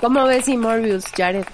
[0.00, 1.44] ¿Cómo ves y Morbius, Jared?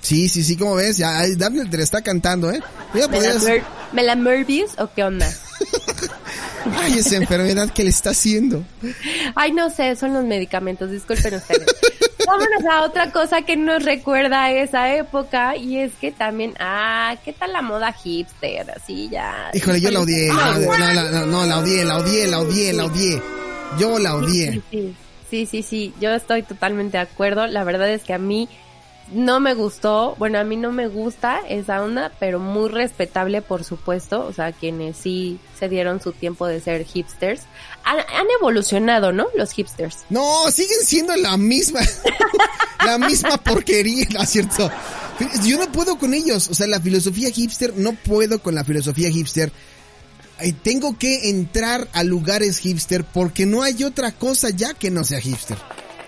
[0.00, 2.60] Sí, sí, sí, como ves, ya Daphne te la está cantando, ¿eh?
[2.94, 5.30] Ya Me la, podrías, tuer- ¿Me la Merbius o qué onda?
[6.80, 8.64] Ay, esa enfermedad que le está haciendo.
[9.34, 11.66] Ay, no sé, son los medicamentos, disculpen ustedes.
[12.26, 17.16] Vámonos a otra cosa que nos recuerda a esa época y es que también, ah,
[17.22, 18.70] ¿qué tal la moda hipster?
[18.70, 19.50] Así ya.
[19.52, 20.28] Híjole, yo la odié.
[20.32, 23.22] la odié, No, la, no, no, la odié, la odié, la odié, la odié.
[23.78, 24.52] Yo la odié.
[24.52, 24.94] Sí, sí,
[25.30, 27.46] sí, sí, sí, yo estoy totalmente de acuerdo.
[27.46, 28.48] La verdad es que a mí
[29.12, 33.64] no me gustó, bueno, a mí no me gusta esa onda, pero muy respetable, por
[33.64, 34.24] supuesto.
[34.26, 37.42] O sea, quienes sí se dieron su tiempo de ser hipsters.
[37.84, 37.98] Han,
[38.40, 39.26] evolucionado, ¿no?
[39.36, 39.98] Los hipsters.
[40.08, 41.80] No, siguen siendo la misma,
[42.84, 44.70] la misma porquería, ¿no es cierto?
[45.44, 49.10] Yo no puedo con ellos, o sea, la filosofía hipster, no puedo con la filosofía
[49.10, 49.52] hipster.
[50.62, 55.20] Tengo que entrar a lugares hipster porque no hay otra cosa ya que no sea
[55.20, 55.58] hipster.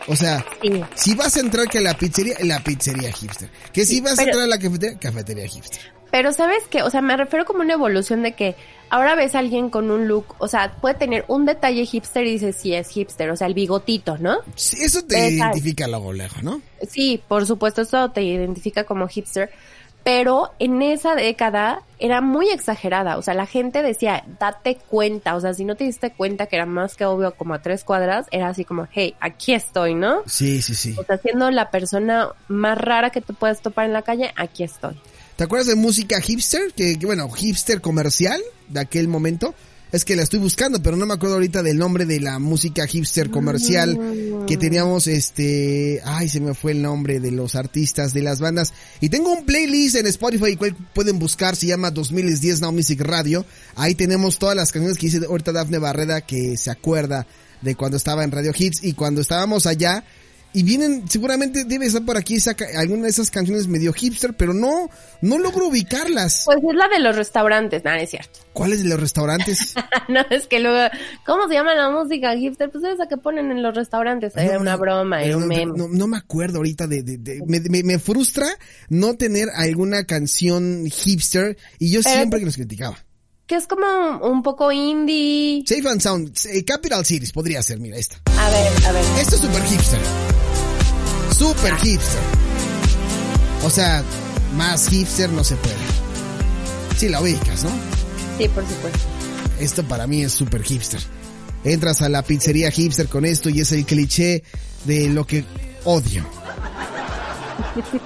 [0.09, 0.71] O sea, Sí.
[0.95, 3.49] si vas a entrar que a la pizzería, la pizzería hipster.
[3.73, 5.81] Que si Sí, vas a entrar a la cafetería, cafetería hipster.
[6.13, 8.55] Pero sabes que, o sea, me refiero como una evolución de que
[8.91, 12.33] ahora ves a alguien con un look, o sea, puede tener un detalle hipster y
[12.33, 14.39] dices, sí, es hipster, o sea, el bigotito, ¿no?
[14.55, 15.35] Sí, Eso te Exacto.
[15.59, 16.63] identifica luego lejos, ¿no?
[16.89, 19.51] Sí, por supuesto, eso te identifica como hipster.
[20.07, 23.19] Pero en esa década era muy exagerada.
[23.19, 25.35] O sea, la gente decía, date cuenta.
[25.35, 27.83] O sea, si no te diste cuenta que era más que obvio como a tres
[27.83, 30.23] cuadras, era así como, hey, aquí estoy, ¿no?
[30.27, 30.95] Sí, sí, sí.
[30.97, 34.63] O sea, siendo la persona más rara que te puedes topar en la calle, aquí
[34.63, 34.97] estoy.
[35.35, 36.73] ¿Te acuerdas de música hipster?
[36.73, 39.57] Que, que, bueno, hipster comercial de aquel momento.
[39.93, 42.87] Es que la estoy buscando, pero no me acuerdo ahorita del nombre de la música
[42.87, 43.99] hipster comercial
[44.47, 48.75] que teníamos, este, ay, se me fue el nombre de los artistas, de las bandas.
[49.01, 53.47] Y tengo un playlist en Spotify, cual pueden buscar, se llama 2010 Now Music Radio.
[53.77, 57.27] Ahí tenemos todas las canciones que dice ahorita Dafne Barreda, que se acuerda
[57.63, 60.05] de cuando estaba en Radio Hits y cuando estábamos allá.
[60.59, 64.33] Y vienen, seguramente debe estar por aquí esa ca- alguna de esas canciones medio hipster,
[64.35, 64.89] pero no,
[65.21, 66.45] no logro ubicarlas.
[66.47, 68.39] Pues es la de los restaurantes, nada, es cierto.
[68.55, 69.75] ¿Cuáles de los restaurantes?
[70.09, 70.89] no, es que luego,
[71.27, 72.71] ¿cómo se llama la música hipster?
[72.71, 74.35] Pues esa que ponen en los restaurantes.
[74.35, 75.73] Era No, una no, broma, era un meme.
[75.77, 78.47] No, me acuerdo ahorita de, de- de- me, me- me frustra
[78.89, 82.97] no tener alguna canción hipster y yo Pero- siempre que los criticaba.
[83.47, 83.87] Que es como
[84.27, 85.63] un poco indie.
[85.67, 88.17] Safe and Sound, eh, Capital Cities podría ser, mira esta.
[88.39, 89.05] A ver, a ver.
[89.21, 90.01] Esto es super hipster.
[91.37, 92.21] Super hipster.
[93.63, 94.03] O sea,
[94.57, 95.75] más hipster no se puede.
[96.97, 97.71] Sí, la ubicas, ¿no?
[98.39, 99.01] Sí, por supuesto.
[99.61, 101.01] Esto para mí es super hipster.
[101.63, 104.45] Entras a la pizzería hipster con esto y es el cliché
[104.87, 105.45] de lo que
[105.85, 106.25] odio.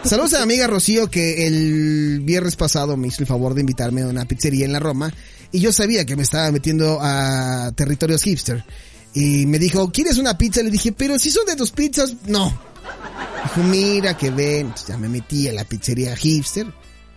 [0.03, 4.03] Saludos a mi amiga Rocío que el viernes pasado me hizo el favor de invitarme
[4.03, 5.13] a una pizzería en la Roma
[5.53, 8.65] y yo sabía que me estaba metiendo a territorios hipster.
[9.15, 10.65] Y me dijo, ¿quieres una pizza?
[10.65, 12.70] Le dije, pero si son de tus pizzas, no.
[13.43, 16.67] Dijo, mira que ven, ya me metí a la pizzería hipster.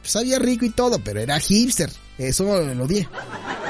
[0.03, 1.89] Sabía rico y todo, pero era hipster.
[2.17, 3.07] Eso lo odié.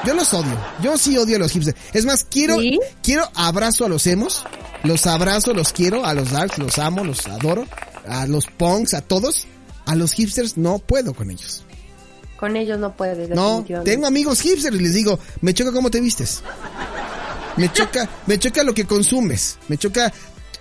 [0.04, 0.58] Yo los odio.
[0.82, 1.78] Yo sí odio a los hipsters.
[1.92, 2.78] Es más, quiero, ¿Sí?
[3.02, 4.44] quiero abrazo a los emos.
[4.82, 6.04] Los abrazo, los quiero.
[6.04, 7.66] A los darks, los amo, los adoro.
[8.06, 9.46] A los punks, a todos.
[9.86, 11.64] A los hipsters no puedo con ellos.
[12.38, 16.00] Con ellos no puedes, No, tengo amigos hipsters y les digo, me choca cómo te
[16.00, 16.42] vistes.
[17.56, 19.58] Me choca, me choca lo que consumes.
[19.68, 20.12] Me choca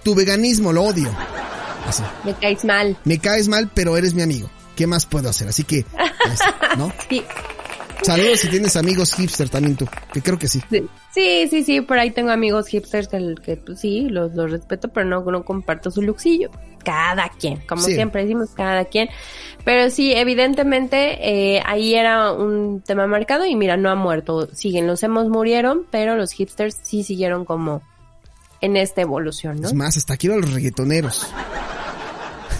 [0.03, 1.09] tu veganismo, lo odio.
[1.87, 2.03] Así.
[2.23, 2.97] Me caes mal.
[3.03, 4.49] Me caes mal, pero eres mi amigo.
[4.75, 5.47] ¿Qué más puedo hacer?
[5.49, 6.91] Así que, este, ¿no?
[7.09, 7.23] Sí.
[8.01, 10.59] Saludos si tienes amigos hipster también tú, que creo que sí.
[11.13, 14.89] Sí, sí, sí, por ahí tengo amigos hipsters que, que pues, sí, los, los respeto,
[14.89, 16.49] pero no, no comparto su luxillo.
[16.83, 17.93] Cada quien, como Sí.
[17.93, 19.07] siempre decimos, cada quien.
[19.63, 24.49] Pero sí, evidentemente, eh, ahí era un tema marcado y mira, no ha muerto.
[24.53, 27.81] Siguen, los hemos murieron, pero los hipsters sí siguieron como
[28.63, 29.67] en esta evolución, ¿no?
[29.67, 31.27] Es más, hasta quiero a los reggaetoneros.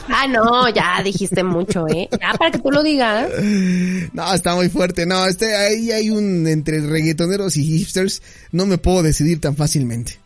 [0.10, 2.10] Ah, no, ya dijiste mucho, ¿eh?
[2.12, 3.30] Ya para que tú lo digas.
[4.14, 5.06] No, está muy fuerte.
[5.06, 8.22] No, este, ahí hay un entre reggaetoneros y hipsters.
[8.52, 10.20] No me puedo decidir tan fácilmente.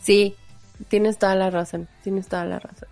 [0.00, 0.34] Sí,
[0.88, 2.88] tienes toda la razón, tienes toda la razón.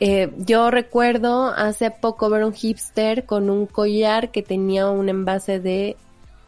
[0.00, 5.60] Eh, yo recuerdo hace poco ver un hipster con un collar que tenía un envase
[5.60, 5.96] de,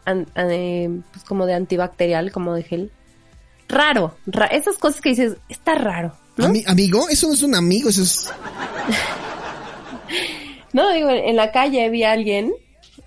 [0.05, 2.91] an- eh, pues como de antibacterial, como de gel.
[3.69, 6.47] Raro, ra- esas cosas que dices, está raro, ¿no?
[6.47, 8.31] Ami- amigo, eso no es un amigo, eso es...
[10.73, 12.51] No, digo, en la calle vi a alguien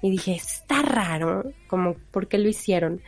[0.01, 3.01] y dije, está raro, como, ¿por qué lo hicieron?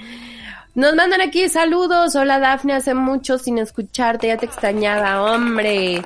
[0.74, 2.14] Nos mandan aquí saludos.
[2.14, 6.00] Hola Dafne, hace mucho sin escucharte, ya te extrañaba, hombre.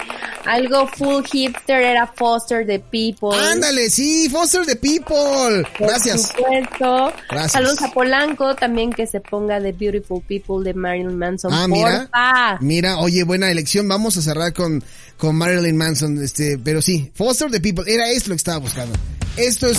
[0.46, 3.36] Algo full hipster era Foster the People.
[3.38, 5.64] Ándale, sí, Foster the People.
[5.78, 6.28] Por Gracias.
[6.28, 7.12] supuesto.
[7.28, 7.52] Gracias.
[7.52, 11.52] Saludos a Polanco, también que se ponga The Beautiful People de Marilyn Manson.
[11.52, 12.08] Ah, mira.
[12.10, 12.58] porfa.
[12.60, 13.86] Mira, oye, buena elección.
[13.88, 14.82] Vamos a cerrar con,
[15.18, 17.84] con Marilyn Manson, este, pero sí, Foster the People.
[17.86, 18.98] Era esto lo que estaba buscando.
[19.36, 19.78] Esto es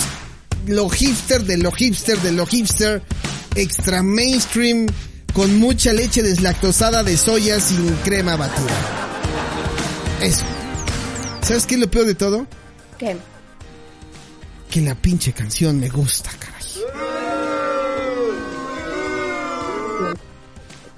[0.67, 3.01] lo hipster de lo hipster de lo hipster,
[3.55, 4.87] extra mainstream,
[5.33, 8.77] con mucha leche deslactosada de soya sin crema batida.
[10.21, 10.45] Eso.
[11.41, 12.47] ¿Sabes qué es lo peor de todo?
[12.97, 13.17] ¿Qué?
[14.69, 17.22] Que la pinche canción me gusta, caray.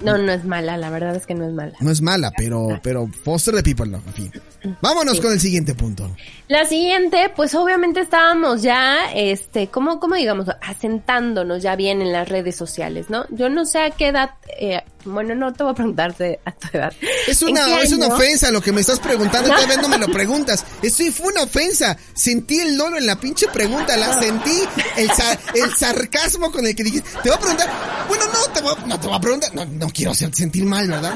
[0.00, 1.72] No, no es mala, la verdad es que no es mala.
[1.80, 4.32] No es mala, pero, pero Foster the People, no, en fin.
[4.80, 6.10] Vámonos con el siguiente punto.
[6.48, 10.48] La siguiente, pues obviamente estábamos ya, este, ¿cómo, cómo digamos?
[10.60, 13.26] Asentándonos ya bien en las redes sociales, ¿no?
[13.30, 16.68] Yo no sé a qué edad, eh, bueno, no te voy a preguntarte a tu
[16.76, 16.92] edad.
[17.26, 20.08] Es ¿En una, es una ofensa lo que me estás preguntando, todavía no me lo
[20.12, 20.64] preguntas.
[20.82, 21.96] Esto fue una ofensa.
[22.14, 24.62] Sentí el lolo en la pinche pregunta, la sentí,
[24.96, 25.10] el,
[25.54, 27.70] el sarcasmo con el que dijiste, te voy a preguntar,
[28.08, 30.88] bueno, no, te voy a, no te voy a preguntar, no, no quiero sentir mal,
[30.88, 31.14] ¿verdad?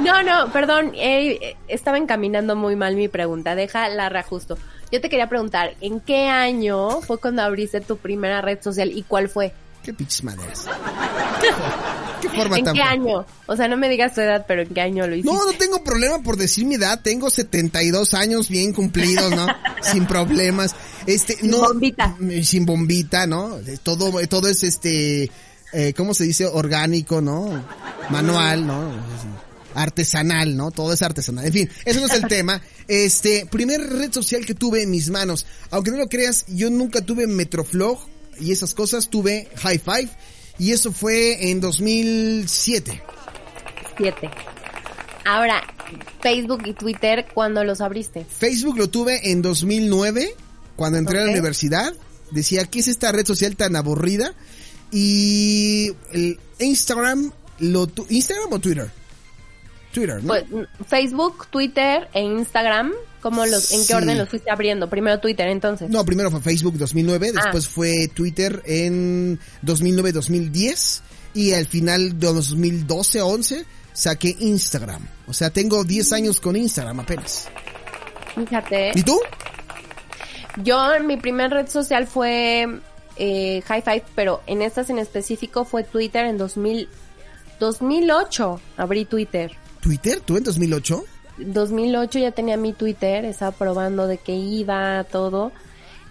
[0.00, 4.56] No, no, perdón, eh, estaba encaminando muy mal mi pregunta, deja la reajusto.
[4.90, 9.02] Yo te quería preguntar, ¿en qué año fue cuando abriste tu primera red social y
[9.02, 9.52] cuál fue?
[9.82, 10.66] Qué pinches maneras.
[12.20, 12.74] Qué forma ¿En tan...
[12.74, 13.24] qué año?
[13.46, 15.32] O sea, no me digas tu edad, pero ¿en qué año lo hiciste?
[15.32, 17.00] No, no tengo problema por decir mi edad.
[17.02, 19.46] Tengo 72 años bien cumplidos, ¿no?
[19.82, 20.74] sin problemas.
[21.06, 21.60] Este, Sin no.
[21.62, 22.14] bombita.
[22.18, 23.58] mm, Sin bombita, ¿no?
[23.60, 25.30] Eh, Todo, todo es este,
[25.72, 26.44] eh, ¿cómo se dice?
[26.44, 27.64] Orgánico, ¿no?
[28.10, 28.90] Manual, ¿no?
[29.74, 30.70] Artesanal, ¿no?
[30.72, 31.46] Todo es artesanal.
[31.46, 32.60] En fin, eso no es el tema.
[32.86, 35.46] Este, primer red social que tuve en mis manos.
[35.70, 37.98] Aunque no lo creas, yo nunca tuve Metroflog
[38.40, 39.08] y esas cosas.
[39.10, 40.08] Tuve High Five.
[40.58, 43.02] Y eso fue en 2007.
[43.96, 44.30] Siete.
[45.24, 45.62] Ahora,
[46.20, 48.24] Facebook y Twitter, ¿cuándo los abriste?
[48.24, 50.34] Facebook lo tuve en 2009,
[50.76, 51.92] cuando entré a la universidad.
[52.30, 54.34] Decía, ¿qué es esta red social tan aburrida?
[54.92, 58.90] Y el Instagram, lo tu- ¿Instagram o Twitter?
[59.92, 60.28] Twitter, ¿no?
[60.28, 60.44] Pues,
[60.88, 63.86] Facebook, Twitter e Instagram, ¿cómo los, ¿en Sí.
[63.88, 64.88] qué orden los fuiste abriendo?
[64.90, 65.88] Primero Twitter, entonces.
[65.90, 67.40] No, primero fue Facebook 2009, Ah.
[67.42, 71.02] después fue Twitter en 2009-2010
[71.34, 75.06] y al final de 2012-11 saqué Instagram.
[75.26, 77.48] O sea, tengo 10 años con Instagram apenas.
[78.34, 78.92] Fíjate.
[78.94, 79.18] ¿Y tú?
[80.62, 82.80] Yo, mi primer red social fue
[83.16, 86.88] eh, High Five, pero en estas en específico fue Twitter en 2000,
[87.60, 88.60] 2008.
[88.76, 89.52] Abrí Twitter.
[89.80, 90.20] ¿Twitter?
[90.20, 91.04] ¿Tú en 2008?
[91.46, 95.52] 2008 ya tenía mi Twitter, estaba probando de qué iba, todo.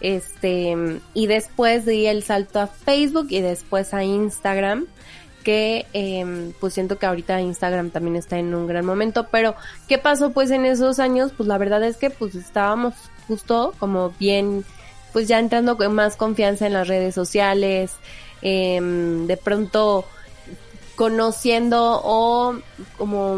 [0.02, 0.76] Este,
[1.14, 4.88] y después di el salto a Facebook y después a Instagram,
[5.44, 9.56] que em, pues siento que ahorita Instagram también está en un gran momento, pero
[9.88, 11.32] ¿qué pasó pues en esos años?
[11.36, 12.94] Pues la verdad es que pues estábamos
[13.28, 14.64] justo como bien,
[15.14, 17.92] pues ya entrando con más confianza en las redes sociales,
[18.42, 20.06] em, de pronto
[20.96, 22.56] conociendo o
[22.98, 23.38] como,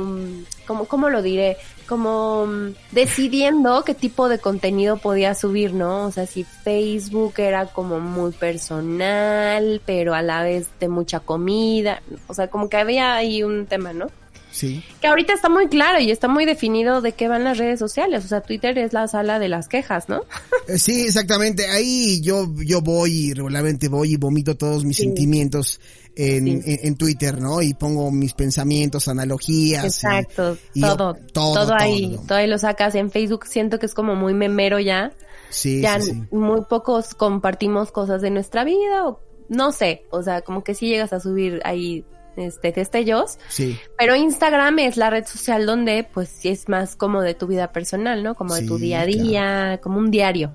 [0.65, 1.57] como, ¿cómo lo diré?
[1.91, 6.05] Como mm, decidiendo qué tipo de contenido podía subir, ¿no?
[6.05, 12.01] O sea, si Facebook era como muy personal, pero a la vez de mucha comida,
[12.27, 14.07] o sea, como que había ahí un tema, ¿no?
[14.53, 14.83] Sí.
[15.01, 18.23] Que ahorita está muy claro y está muy definido de qué van las redes sociales,
[18.23, 20.21] o sea, Twitter es la sala de las quejas, ¿no?
[20.69, 21.67] Eh, Sí, exactamente.
[21.67, 25.03] Ahí yo, yo voy y regularmente voy y vomito todos mis Sí.
[25.03, 25.81] sentimientos
[26.15, 26.71] en, Sí.
[26.71, 27.61] en, en Twitter, ¿no?
[27.61, 29.85] Y pongo mis pensamientos, analogías.
[29.85, 33.85] Exacto, y todo, todo, todo, todo, ahí, todo ahí lo sacas en Facebook, siento que
[33.85, 35.11] es como muy memero ya,
[35.49, 36.23] Sí, ya sí, sí.
[36.35, 39.19] muy pocos compartimos cosas de nuestra vida o
[39.49, 42.05] no sé, o sea, como que sí llegas a subir ahí
[42.37, 47.21] este destellos, Sí, pero Instagram es la red social donde pues sí es más como
[47.21, 48.35] de tu vida personal, ¿no?
[48.35, 50.53] Como de tu día a día, como un diario.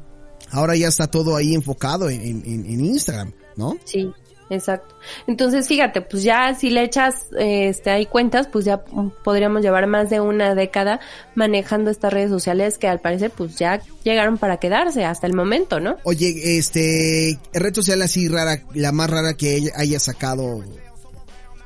[0.51, 3.77] Ahora ya está todo ahí enfocado en, en, en- en Instagram, ¿no?
[3.85, 4.11] Sí,
[4.51, 4.95] exacto.
[5.27, 8.79] Entonces, fíjate, pues ya si le echas eh, este ahí cuentas, pues ya
[9.25, 11.01] podríamos llevar más de una década
[11.35, 15.81] manejando estas redes sociales que al parecer pues ya llegaron para quedarse hasta el momento,
[15.81, 15.97] ¿no?
[16.05, 20.65] Oye, este, red social así rara, la más rara que haya sacado.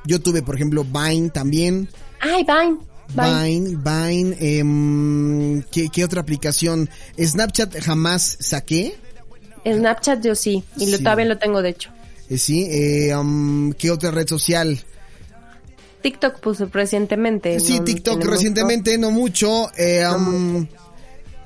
[0.05, 1.87] Yo tuve, por ejemplo, Vine también.
[2.19, 2.77] Ay, Vine.
[3.13, 3.59] Vine.
[3.59, 6.89] Vine, Vine, em, ¿qué, qué otra aplicación?
[7.21, 8.95] Snapchat jamás saqué.
[9.65, 11.03] Snapchat yo sí, y lo, Sí.
[11.03, 11.91] todavía lo tengo de hecho.
[12.31, 14.79] Eh, sí, eh, um, ¿qué otra red social?
[16.01, 17.59] TikTok puse recientemente.
[17.59, 19.69] sí, no TikTok recientemente, no mucho.
[19.75, 20.65] eh, um,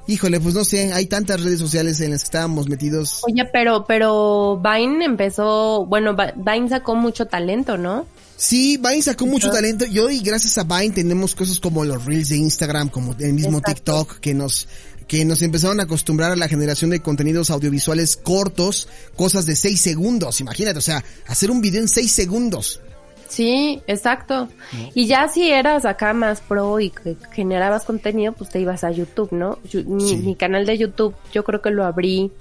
[0.05, 3.23] híjole, pues no sé, hay tantas redes sociales en las que estábamos metidos.
[3.27, 8.05] Oye, pero, pero Vine empezó, bueno, Vine sacó mucho talento, ¿no?
[8.37, 12.29] Sí, Vine sacó mucho talento y hoy gracias a Vine tenemos cosas como los reels
[12.29, 14.03] de Instagram, como el mismo Exacto.
[14.03, 14.67] TikTok que nos
[15.07, 19.79] que nos empezaron a acostumbrar a la generación de contenidos audiovisuales cortos, cosas de 6
[19.79, 22.81] segundos, imagínate, o sea, hacer un video en 6 segundos.
[23.27, 24.47] Sí, exacto.
[24.93, 28.91] Y ya si eras acá más pro y que generabas contenido, pues te ibas a
[28.91, 29.59] YouTube, ¿no?
[29.69, 30.17] Yo- mi, Sí.
[30.17, 32.31] mi canal de YouTube, yo creo que lo abrí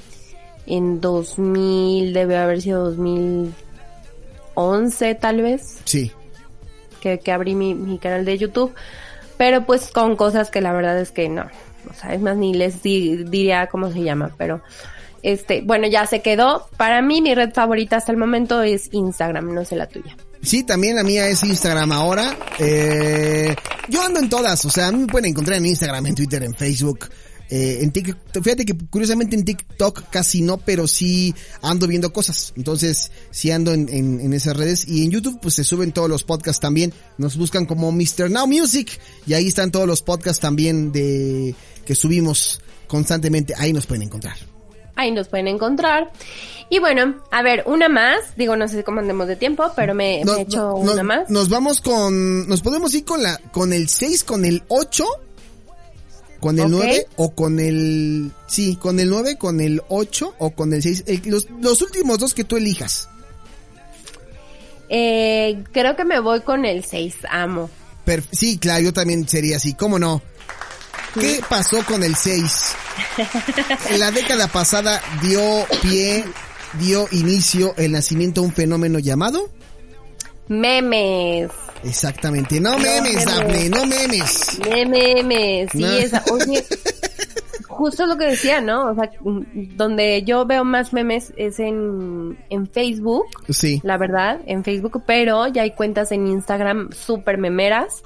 [0.67, 2.85] en 2000, debe haber sido
[4.55, 6.12] 2011 tal vez, Sí.
[7.01, 8.73] que, que abrí mi, mi canal de YouTube,
[9.37, 11.47] pero pues con cosas que la verdad es que no,
[11.91, 14.62] o sea, es más ni les di- diría cómo se llama, pero
[15.22, 16.68] este, bueno, ya se quedó.
[16.76, 20.16] Para mí mi red favorita hasta el momento es Instagram, no sé la tuya.
[20.43, 22.37] Sí, también la mía es Instagram ahora.
[22.59, 23.55] Eh,
[23.89, 26.43] yo ando en todas, o sea, a mí me pueden encontrar en Instagram, en Twitter,
[26.43, 27.09] en Facebook.
[27.51, 32.53] Eh, en TikTok, fíjate que curiosamente en TikTok casi no, pero sí ando viendo cosas.
[32.57, 34.87] Entonces, sí ando en esas redes.
[34.89, 36.93] Y en YouTube, pues se suben todos los podcasts también.
[37.16, 38.30] Nos buscan como Mr.
[38.30, 38.99] Now Music.
[39.26, 41.55] Y ahí están todos los podcasts también de
[41.85, 43.55] que subimos constantemente.
[43.57, 44.37] Ahí nos pueden encontrar.
[44.97, 46.12] Ahí nos pueden encontrar.
[46.70, 48.37] Y bueno, a ver, una más.
[48.37, 51.28] Digo, no sé cómo andemos de tiempo, pero me, No, me echo no, una más.
[51.30, 55.05] Nos vamos con, nos podemos ir con la, con el 6, con el 8,
[56.41, 56.70] con el Ok.
[56.72, 61.05] 9 o con el, sí, con el 9, con el 8 o con el 6,
[61.09, 63.09] el- los, los últimos dos que tú elijas.
[64.89, 67.70] Eh, creo que me voy con el 6, amo.
[68.32, 70.20] Sí, claro, yo también sería así, ¿cómo no?
[71.18, 72.74] ¿Qué pasó con el 6?
[73.90, 75.40] En la década pasada dio
[75.82, 76.24] pie,
[76.80, 79.49] dio inicio el nacimiento a un fenómeno llamado
[80.49, 81.51] Memes.
[81.84, 83.70] Exactamente, no memes, memes.
[83.70, 84.59] No memes.
[84.88, 85.92] Memes, sí, No.
[85.92, 86.64] esa, oye,
[87.68, 88.90] justo lo que decía, ¿no?
[88.90, 93.80] O sea, donde yo veo más memes es en, en Facebook, Sí.
[93.84, 98.03] la verdad, en Facebook, pero ya hay cuentas en Instagram súper memeras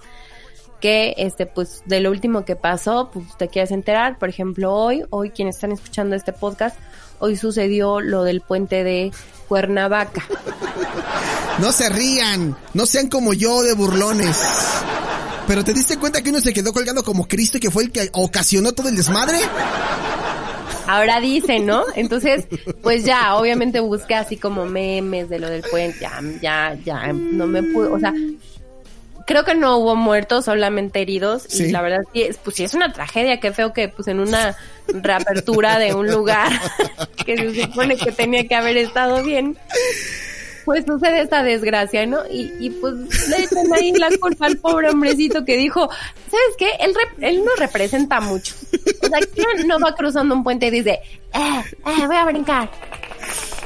[0.81, 4.19] que, este, pues, de lo último que pasó, pues, te quieres enterar.
[4.19, 6.79] Por ejemplo, hoy, hoy quienes están escuchando este podcast,
[7.19, 9.13] hoy sucedió lo del puente de
[9.49, 10.25] Cuernavaca.
[11.59, 14.39] No se rían, no sean como yo de burlones.
[15.49, 17.91] Pero te diste cuenta que uno se quedó colgando como Cristo y que fue el
[17.91, 19.39] que ocasionó todo el desmadre.
[20.87, 21.83] Ahora dicen, ¿no?
[21.97, 22.47] Entonces,
[22.83, 27.47] pues ya, obviamente busqué así como memes de lo del puente, ya, ya, ya, no
[27.47, 28.15] me pude, o sea,
[29.29, 31.65] creo que no hubo muertos, solamente heridos, Sí.
[31.65, 34.21] y la verdad sí, es, pues sí es una tragedia, qué feo que pues en
[34.21, 34.57] una
[34.89, 36.51] reapertura de un lugar
[37.27, 39.59] que se supone que tenía que haber estado bien,
[40.65, 42.21] pues sucede esta desgracia, ¿no?
[42.31, 42.95] Y, y pues
[43.29, 46.71] le echan ahí la culpa al pobre hombrecito que dijo, ¿sabes qué?
[46.81, 48.55] Él, él no representa mucho.
[49.03, 51.01] O sea, ¿quién no va cruzando un puente y dice,
[51.35, 52.71] eh, eh, voy a brincar?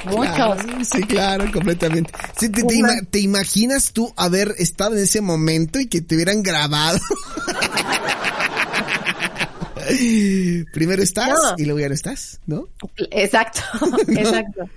[0.04, 0.34] Muchos.
[0.34, 2.12] Claro, sí, claro, completamente.
[2.38, 6.16] Sí, te, te ima- te imaginas tú haber estado en ese momento y que te
[6.16, 6.98] hubieran grabado?
[10.72, 11.54] Primero estás No.
[11.58, 12.68] y luego ya no estás, ¿no?
[13.10, 13.60] Exacto,
[14.08, 14.68] exacto.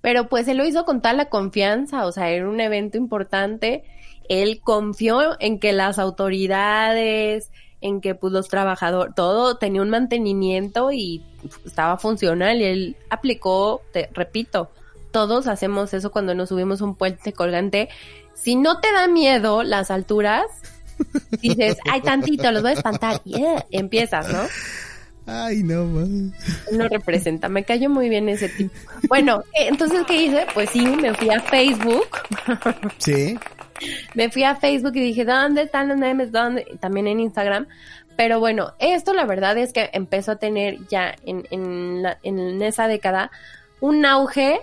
[0.00, 3.84] Pero pues él lo hizo con tal la confianza, o sea, era un evento importante.
[4.28, 7.50] Él confió en que las autoridades,
[7.80, 11.22] en que pues los trabajadores, todo tenía un mantenimiento y
[11.64, 14.70] estaba funcional y él aplicó, te repito,
[15.10, 17.88] todos hacemos eso cuando nos subimos un puente colgante.
[18.34, 20.44] Si no te da miedo las alturas,
[21.40, 23.20] dices, ay, tantito, los voy a espantar.
[23.24, 24.42] Y eh, empiezas, ¿no?
[25.26, 26.32] Ay, no, man.
[26.70, 27.48] no representa.
[27.48, 28.72] Me cayó muy bien ese tipo.
[29.08, 30.46] Bueno, eh, entonces, ¿qué hice?
[30.54, 32.08] Pues sí, me fui a Facebook.
[32.98, 33.38] Sí.
[34.14, 36.32] Me fui a Facebook y dije, ¿dónde están los memes?
[36.32, 36.66] ¿Dónde?
[36.80, 37.66] También en Instagram.
[38.16, 42.62] Pero bueno, esto la verdad es que empezó a tener ya en, en, la- en
[42.62, 43.30] esa década
[43.80, 44.58] un auge.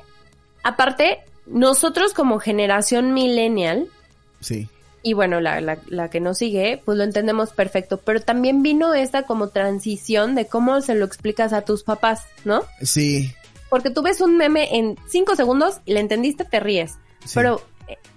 [0.64, 3.88] Aparte, nosotros como generación millennial,
[4.40, 4.70] Sí.
[5.04, 7.98] y bueno, la, la, la que nos sigue, pues lo entendemos perfecto.
[7.98, 12.64] Pero también vino esta como transición de cómo se lo explicas a tus papás, ¿no?
[12.82, 13.34] Sí.
[13.70, 16.94] Porque tú ves un meme en cinco segundos y le entendiste, te ríes.
[17.26, 17.32] Sí.
[17.36, 17.62] Pero,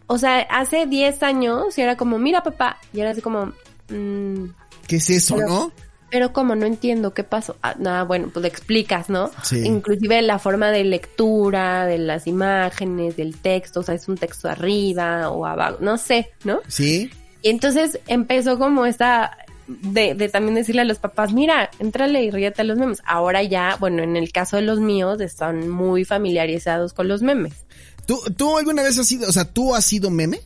[0.06, 3.52] o sea, hace 10 años y era como, mira papá, y era así como,
[3.88, 4.44] mm,
[4.86, 5.72] ¿Qué es eso, Pero- no?
[6.08, 7.56] pero como no entiendo qué pasó.
[7.62, 9.30] Ah, nada, bueno, pues le explicas, ¿no?
[9.42, 9.64] Sí.
[9.66, 14.48] Inclusive la forma de lectura, de las imágenes, del texto, o sea, es un texto
[14.48, 16.60] arriba o abajo, no sé, ¿no?
[16.68, 17.10] Sí.
[17.42, 19.36] Y entonces empezó como esta
[19.66, 23.02] de, de también decirle a los papás, mira, entrale y ríete a los memes.
[23.04, 27.64] Ahora ya, bueno, en el caso de los míos, están muy familiarizados con los memes.
[28.06, 30.40] ¿Tú, ¿Tú alguna vez has sido, o sea, tú has sido meme?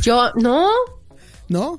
[0.00, 0.68] Yo, no,
[1.48, 1.78] ¿No?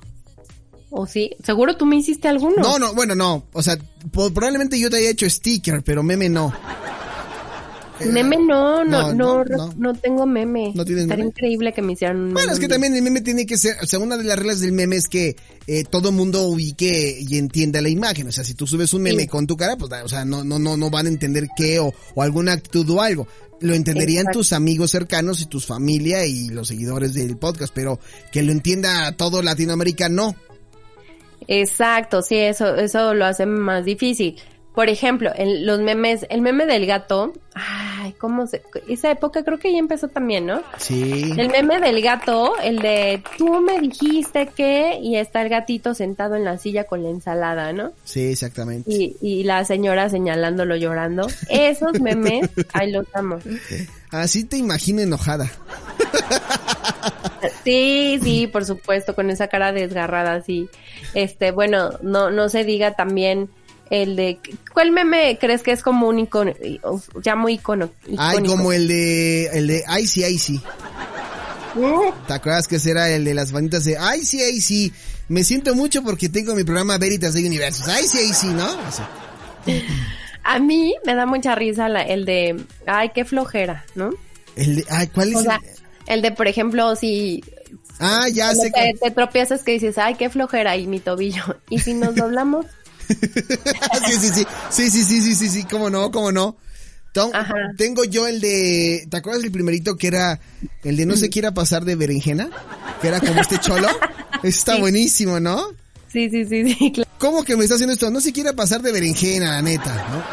[0.96, 2.58] o sí, seguro tú me hiciste alguno.
[2.58, 3.48] No, no, bueno, no.
[3.54, 3.78] O sea,
[4.12, 6.54] probablemente yo te haya hecho sticker, pero meme no.
[8.00, 9.44] Meme no, no, no,
[9.78, 10.72] no, tengo meme.
[10.76, 13.46] ¿No tienes Estaría increíble que me hicieran un Bueno, es que también el meme tiene
[13.46, 15.36] que ser, o sea, una de las reglas del meme es que
[15.68, 18.28] eh, todo mundo ubique y entienda la imagen.
[18.28, 20.60] O sea, si tú subes un meme con tu cara, pues, o sea, no, no,
[20.60, 23.28] no, no van a entender qué o, o alguna actitud o algo.
[23.60, 28.00] Lo entenderían tus amigos cercanos y tus familia y los seguidores del podcast, pero
[28.32, 30.36] que lo entienda todo Latinoamérica, no.
[31.48, 34.36] Exacto, sí, eso, eso lo hace más difícil.
[34.74, 39.60] Por ejemplo, el- los memes, el meme del gato, ay, ¿cómo se, esa época creo
[39.60, 40.64] que ya empezó también, ¿no?
[40.78, 41.32] Sí.
[41.38, 46.36] El meme del gato, el de tú me dijiste que, y está el gatito sentado
[46.36, 47.92] en la silla con la ensalada, ¿no?
[48.04, 48.92] Sí, exactamente.
[48.92, 51.28] Y, y la señora señalándolo llorando.
[51.50, 53.38] Esos memes, ay, los amo.
[54.10, 55.50] Así te imagino enojada.
[57.64, 60.70] Sí, sí, por supuesto, con esa cara desgarrada, sí.
[61.14, 63.50] Este, bueno, no, no se diga también
[64.02, 64.40] el de,
[64.74, 66.52] ¿cuál meme crees que es como un icono,
[67.22, 67.92] ya muy icono?
[68.18, 70.62] Ay, como el de, el de Icy Icy.
[72.28, 74.94] ¿Te acuerdas que ese era el de las manitas de Icy Icy?
[75.30, 77.86] Me siento mucho porque tengo mi programa Veritas de Universos.
[77.88, 78.66] Icy Icy, ¿no?
[78.66, 79.04] Así.
[80.44, 84.10] A mí me da mucha risa la- el de, ay, qué flojera, ¿no?
[84.56, 85.36] El de, ay, ¿cuál es?
[85.36, 85.60] O sea,
[86.08, 87.44] el de, por ejemplo, si
[88.00, 88.94] ah, ya sé te, que...
[89.00, 91.44] te tropiezas que dices, ay, qué flojera y mi tobillo.
[91.70, 92.66] Y si nos doblamos,
[94.08, 94.46] sí, sí, sí.
[94.70, 96.58] Sí, sí, sí, sí, sí, sí, cómo no, cómo no.
[97.14, 97.32] Tom-
[97.78, 100.40] tengo yo el de, ¿te acuerdas del primerito que era
[100.84, 102.50] el de no se quiera pasar de berenjena?
[103.02, 103.88] Que era como este cholo.
[104.44, 104.82] Está Sí.
[104.82, 105.62] buenísimo, ¿no?
[106.08, 107.10] sí, sí, sí, sí, claro.
[107.20, 108.10] ¿Cómo que me está haciendo esto?
[108.12, 110.24] No se quiera pasar de berenjena, la neta, ¿no?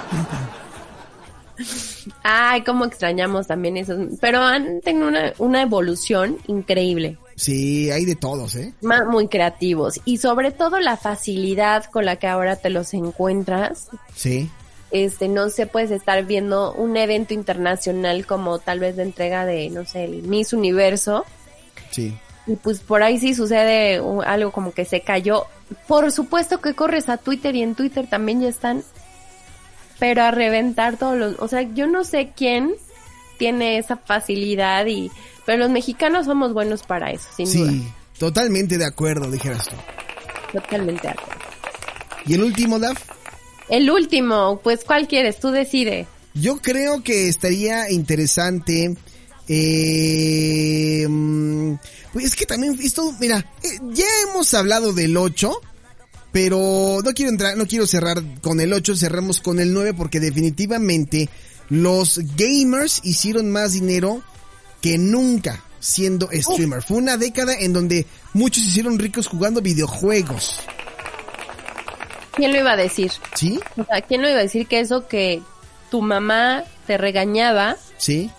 [2.22, 3.98] Ay, cómo extrañamos también esos.
[4.20, 7.18] Pero han tenido una, una evolución increíble.
[7.40, 8.74] Sí, hay de todos, ¿eh?
[8.82, 9.98] Muy creativos.
[10.04, 13.88] Y sobre todo la facilidad con la que ahora te los encuentras.
[14.14, 14.50] Sí.
[14.90, 19.70] Este, no sé, puedes estar viendo un evento internacional como tal vez de entrega de,
[19.70, 21.24] no sé, el Miss Universo.
[21.90, 22.14] Sí.
[22.46, 25.46] Y pues por ahí sí sucede algo como que se cayó.
[25.88, 28.84] Por supuesto que corres a Twitter y en Twitter también ya están.
[29.98, 31.38] Pero a reventar todos los...
[31.38, 32.74] O sea, yo no sé quién
[33.40, 35.10] tiene esa facilidad y...
[35.46, 37.70] Pero los mexicanos somos buenos para eso, sin duda.
[37.72, 37.88] Sí,
[38.18, 39.74] totalmente de acuerdo, dijeras tú.
[40.52, 41.40] Totalmente de acuerdo.
[42.26, 43.00] ¿Y el último, Daf?
[43.70, 45.40] El último, pues ¿cuál quieres?
[45.40, 46.06] Tú decide.
[46.34, 48.94] Yo creo que estaría interesante.
[49.48, 51.06] Eh,
[52.12, 55.50] pues es que también esto, mira, eh, ya hemos hablado del 8,
[56.30, 60.20] pero no quiero entrar, no quiero cerrar con el 8, cerramos con el 9 porque
[60.20, 61.30] definitivamente
[61.70, 64.22] los gamers hicieron más dinero
[64.80, 66.82] que nunca siendo streamer.
[66.82, 70.60] Fue una década en donde muchos se hicieron ricos jugando videojuegos.
[72.32, 73.12] ¿Quién lo iba a decir?
[73.34, 73.60] ¿Sí?
[73.76, 75.42] O sea, ¿quién lo iba a decir que eso que
[75.90, 78.30] tu mamá te regañaba ¿Sí?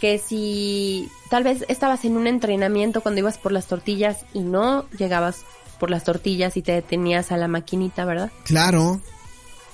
[0.00, 4.88] que si tal vez estabas en un entrenamiento cuando ibas por las tortillas y no
[4.90, 5.44] llegabas
[5.78, 8.30] por las tortillas y te detenías a la maquinita, ¿verdad?
[8.44, 9.00] Claro.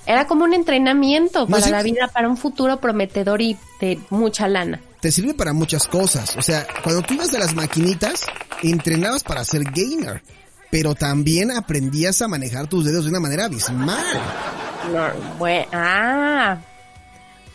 [0.07, 4.47] Era como un entrenamiento No, para la vida, para un futuro prometedor y de mucha
[4.47, 4.79] lana.
[5.01, 6.35] te sirve para muchas cosas.
[6.37, 8.25] O sea, cuando tú ibas a las maquinitas,
[8.63, 10.23] entrenabas para ser gamer,
[10.71, 14.03] pero también aprendías a manejar tus dedos de una manera abismal.
[14.93, 16.57] No, bue- ah,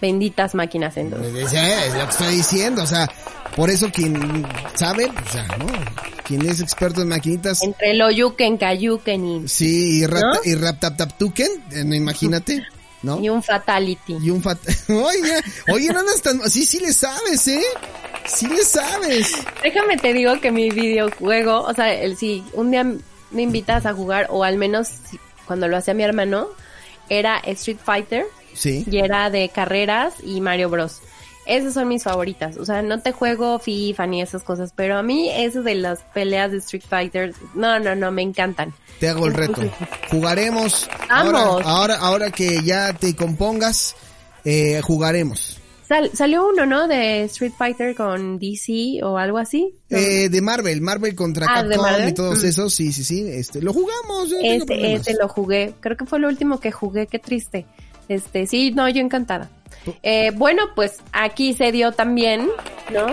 [0.01, 1.35] benditas máquinas entonces.
[1.35, 3.09] Es, es lo que estoy diciendo, o sea,
[3.57, 5.67] por eso quien sabe, pues ya, ¿no?
[6.25, 10.33] Quien es experto en maquinitas, Entre lo yuken, kayuken y, sí, y rap, ¿No?
[10.45, 12.63] y rap tap tap tuken, eh, no, imagínate,
[13.03, 13.21] ¿no?
[13.21, 14.17] y un fatality.
[14.23, 14.59] Y un fat...
[14.89, 15.41] Oye,
[15.73, 16.41] oye, no andas tan...
[16.49, 17.63] Sí, sí le sabes, ¿eh?
[18.27, 19.33] Sí le sabes.
[19.63, 23.93] Déjame te digo que mi videojuego, o sea, el si un día me invitas a
[23.95, 26.47] jugar, o al menos si- cuando lo hacía mi hermano,
[27.09, 28.25] era Street Fighter
[28.55, 28.85] Sí.
[28.89, 31.01] y era de carreras y Mario Bros.
[31.47, 32.57] Esas son mis favoritas.
[32.57, 36.01] O sea, no te juego FIFA ni esas cosas, pero a mí eso de las
[36.15, 38.73] peleas de Street Fighter, no, no, no, me encantan.
[39.01, 39.61] Te hago el reto.
[40.11, 40.89] Jugaremos.
[41.09, 41.35] Vamos.
[41.35, 43.97] Ahora, ahora, ahora que ya te compongas,
[44.45, 45.59] eh, jugaremos.
[45.89, 46.89] Sal- salió uno, ¿no?
[46.89, 49.75] De Street Fighter con DC o algo así.
[49.91, 52.09] No, Eh, de Marvel, Marvel contra Ah, ¿de Capcom Marvel?
[52.09, 52.47] y todos Mm.
[52.47, 55.01] esos, sí, sí, sí, este, lo jugamos, yo no tengo Ese, problemas.
[55.09, 55.75] ese lo jugué.
[55.81, 57.07] Creo que fue lo último que jugué.
[57.09, 57.67] Qué triste.
[58.09, 59.51] Este, sí, no, yo encantada.
[60.03, 62.49] Eh, bueno, pues aquí se dio también,
[62.93, 63.07] ¿no?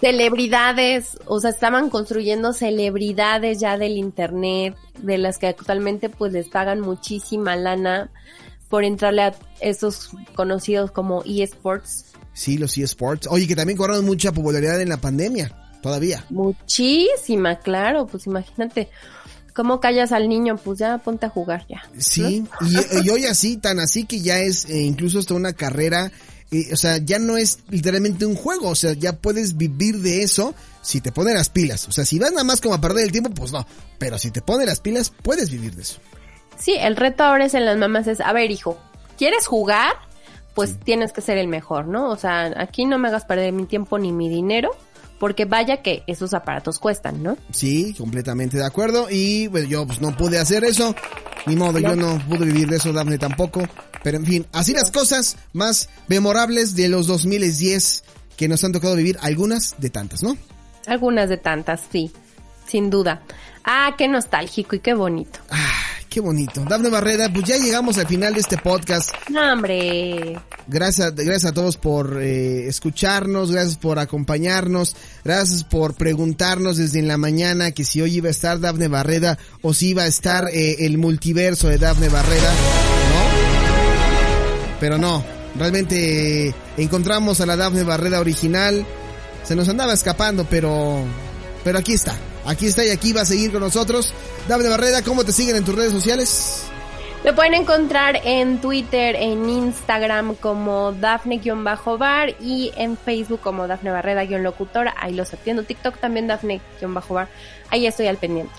[0.00, 6.48] Celebridades, o sea, estaban construyendo celebridades ya del internet, de las que actualmente pues les
[6.48, 8.10] pagan muchísima lana
[8.70, 12.06] por entrarle a esos conocidos como eSports.
[12.32, 13.26] Sí, los eSports.
[13.30, 16.24] Oye, que también cobraron mucha popularidad en la pandemia, todavía.
[16.30, 18.88] Muchísima, claro, pues imagínate.
[19.60, 20.56] ¿Cómo callas al niño?
[20.56, 21.82] Pues ya ponte a jugar ya.
[21.98, 26.10] Sí, y, y hoy así, tan así que ya es eh, incluso hasta una carrera,
[26.50, 30.22] eh, o sea, ya no es literalmente un juego, o sea, ya puedes vivir de
[30.22, 31.86] eso si te pones las pilas.
[31.88, 33.66] O sea, si vas nada más como a perder el tiempo, pues no,
[33.98, 36.00] pero si te pones las pilas, puedes vivir de eso.
[36.58, 38.78] Sí, el reto ahora es en las mamás es, a ver, hijo,
[39.18, 39.92] ¿quieres jugar?
[40.54, 42.08] Pues tienes que ser el mejor, ¿no?
[42.08, 44.70] O sea, aquí no me hagas perder mi tiempo ni mi dinero,
[45.20, 47.36] porque vaya que esos aparatos cuestan, ¿no?
[47.52, 49.06] Sí, completamente de acuerdo.
[49.10, 50.96] Y bueno, yo pues no pude hacer eso.
[51.46, 53.62] Ni modo, yo no pude vivir de eso, Dafne tampoco.
[54.02, 58.02] Pero en fin, así las cosas más memorables de los 2010
[58.38, 60.38] que nos han tocado vivir, algunas de tantas, ¿no?
[60.86, 62.10] Algunas de tantas, sí,
[62.66, 63.20] sin duda.
[63.62, 65.38] Ah, qué nostálgico y qué bonito.
[65.50, 66.62] Ay, qué bonito.
[66.68, 69.10] Dafne Barrera, pues ya llegamos al final de este podcast.
[69.30, 70.38] No, hombre.
[70.66, 77.08] Gracias, gracias a todos por eh, escucharnos, gracias por acompañarnos, gracias por preguntarnos desde en
[77.08, 80.48] la mañana que si hoy iba a estar Dafne Barrera o si iba a estar
[80.52, 83.20] eh, el multiverso de Dafne Barrera, ¿no?
[84.80, 85.24] Pero no,
[85.56, 88.84] realmente encontramos a la Dafne Barrera original,
[89.44, 91.04] se nos andaba escapando, pero,
[91.64, 92.16] pero aquí está,
[92.50, 94.12] aquí está y aquí va a seguir con nosotros.
[94.48, 96.64] Dafne Barrera, ¿cómo te siguen en tus redes sociales?
[97.22, 104.94] Lo pueden encontrar en Twitter, en Instagram como Dafne-Bar y en Facebook como Dafne Barreda-Locutora.
[104.98, 105.62] Ahí los atiendo.
[105.62, 107.28] TikTok también Dafne-Bar.
[107.68, 108.52] Ahí estoy al pendiente.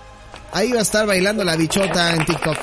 [0.54, 2.58] Ahí va a estar bailando la bichota en TikTok.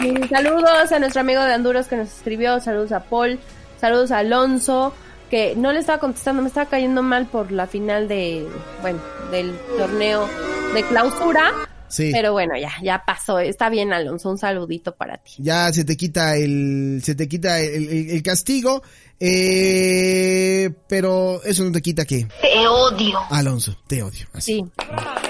[0.00, 2.60] Y saludos a nuestro amigo de Honduras que nos escribió.
[2.60, 3.38] Saludos a Paul.
[3.80, 4.92] Saludos a Alonso.
[5.32, 8.46] Que no le estaba contestando, me estaba cayendo mal por la final de,
[8.82, 10.28] bueno, del torneo
[10.74, 11.52] de clausura.
[11.88, 12.10] Sí.
[12.12, 13.38] Pero bueno, ya, ya pasó.
[13.38, 14.30] Está bien, Alonso.
[14.30, 15.32] Un saludito para ti.
[15.38, 18.82] ya se te quita el se te quita el, el- el castigo
[19.24, 23.18] eh, pero eso no te quita que Te odio.
[23.30, 24.64] Alonso te odio así Sí.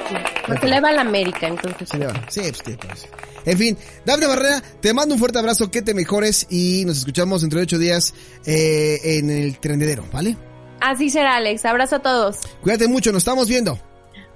[0.08, 0.14] sí.
[0.46, 1.88] Porque le va a la América, entonces.
[1.88, 2.14] se le va.
[2.28, 3.08] sí pues, te parece.
[3.44, 7.42] en fin Dafne Barrera te mando un fuerte abrazo que te mejores y nos escuchamos
[7.42, 8.14] dentro de ocho días
[8.46, 10.36] eh, en el trendedero vale
[10.80, 11.64] Así será, Alex.
[11.64, 12.38] Abrazo a todos.
[12.62, 13.78] cuídate mucho nos estamos viendo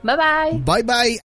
[0.03, 0.61] Bye bye.
[0.65, 1.26] bye bye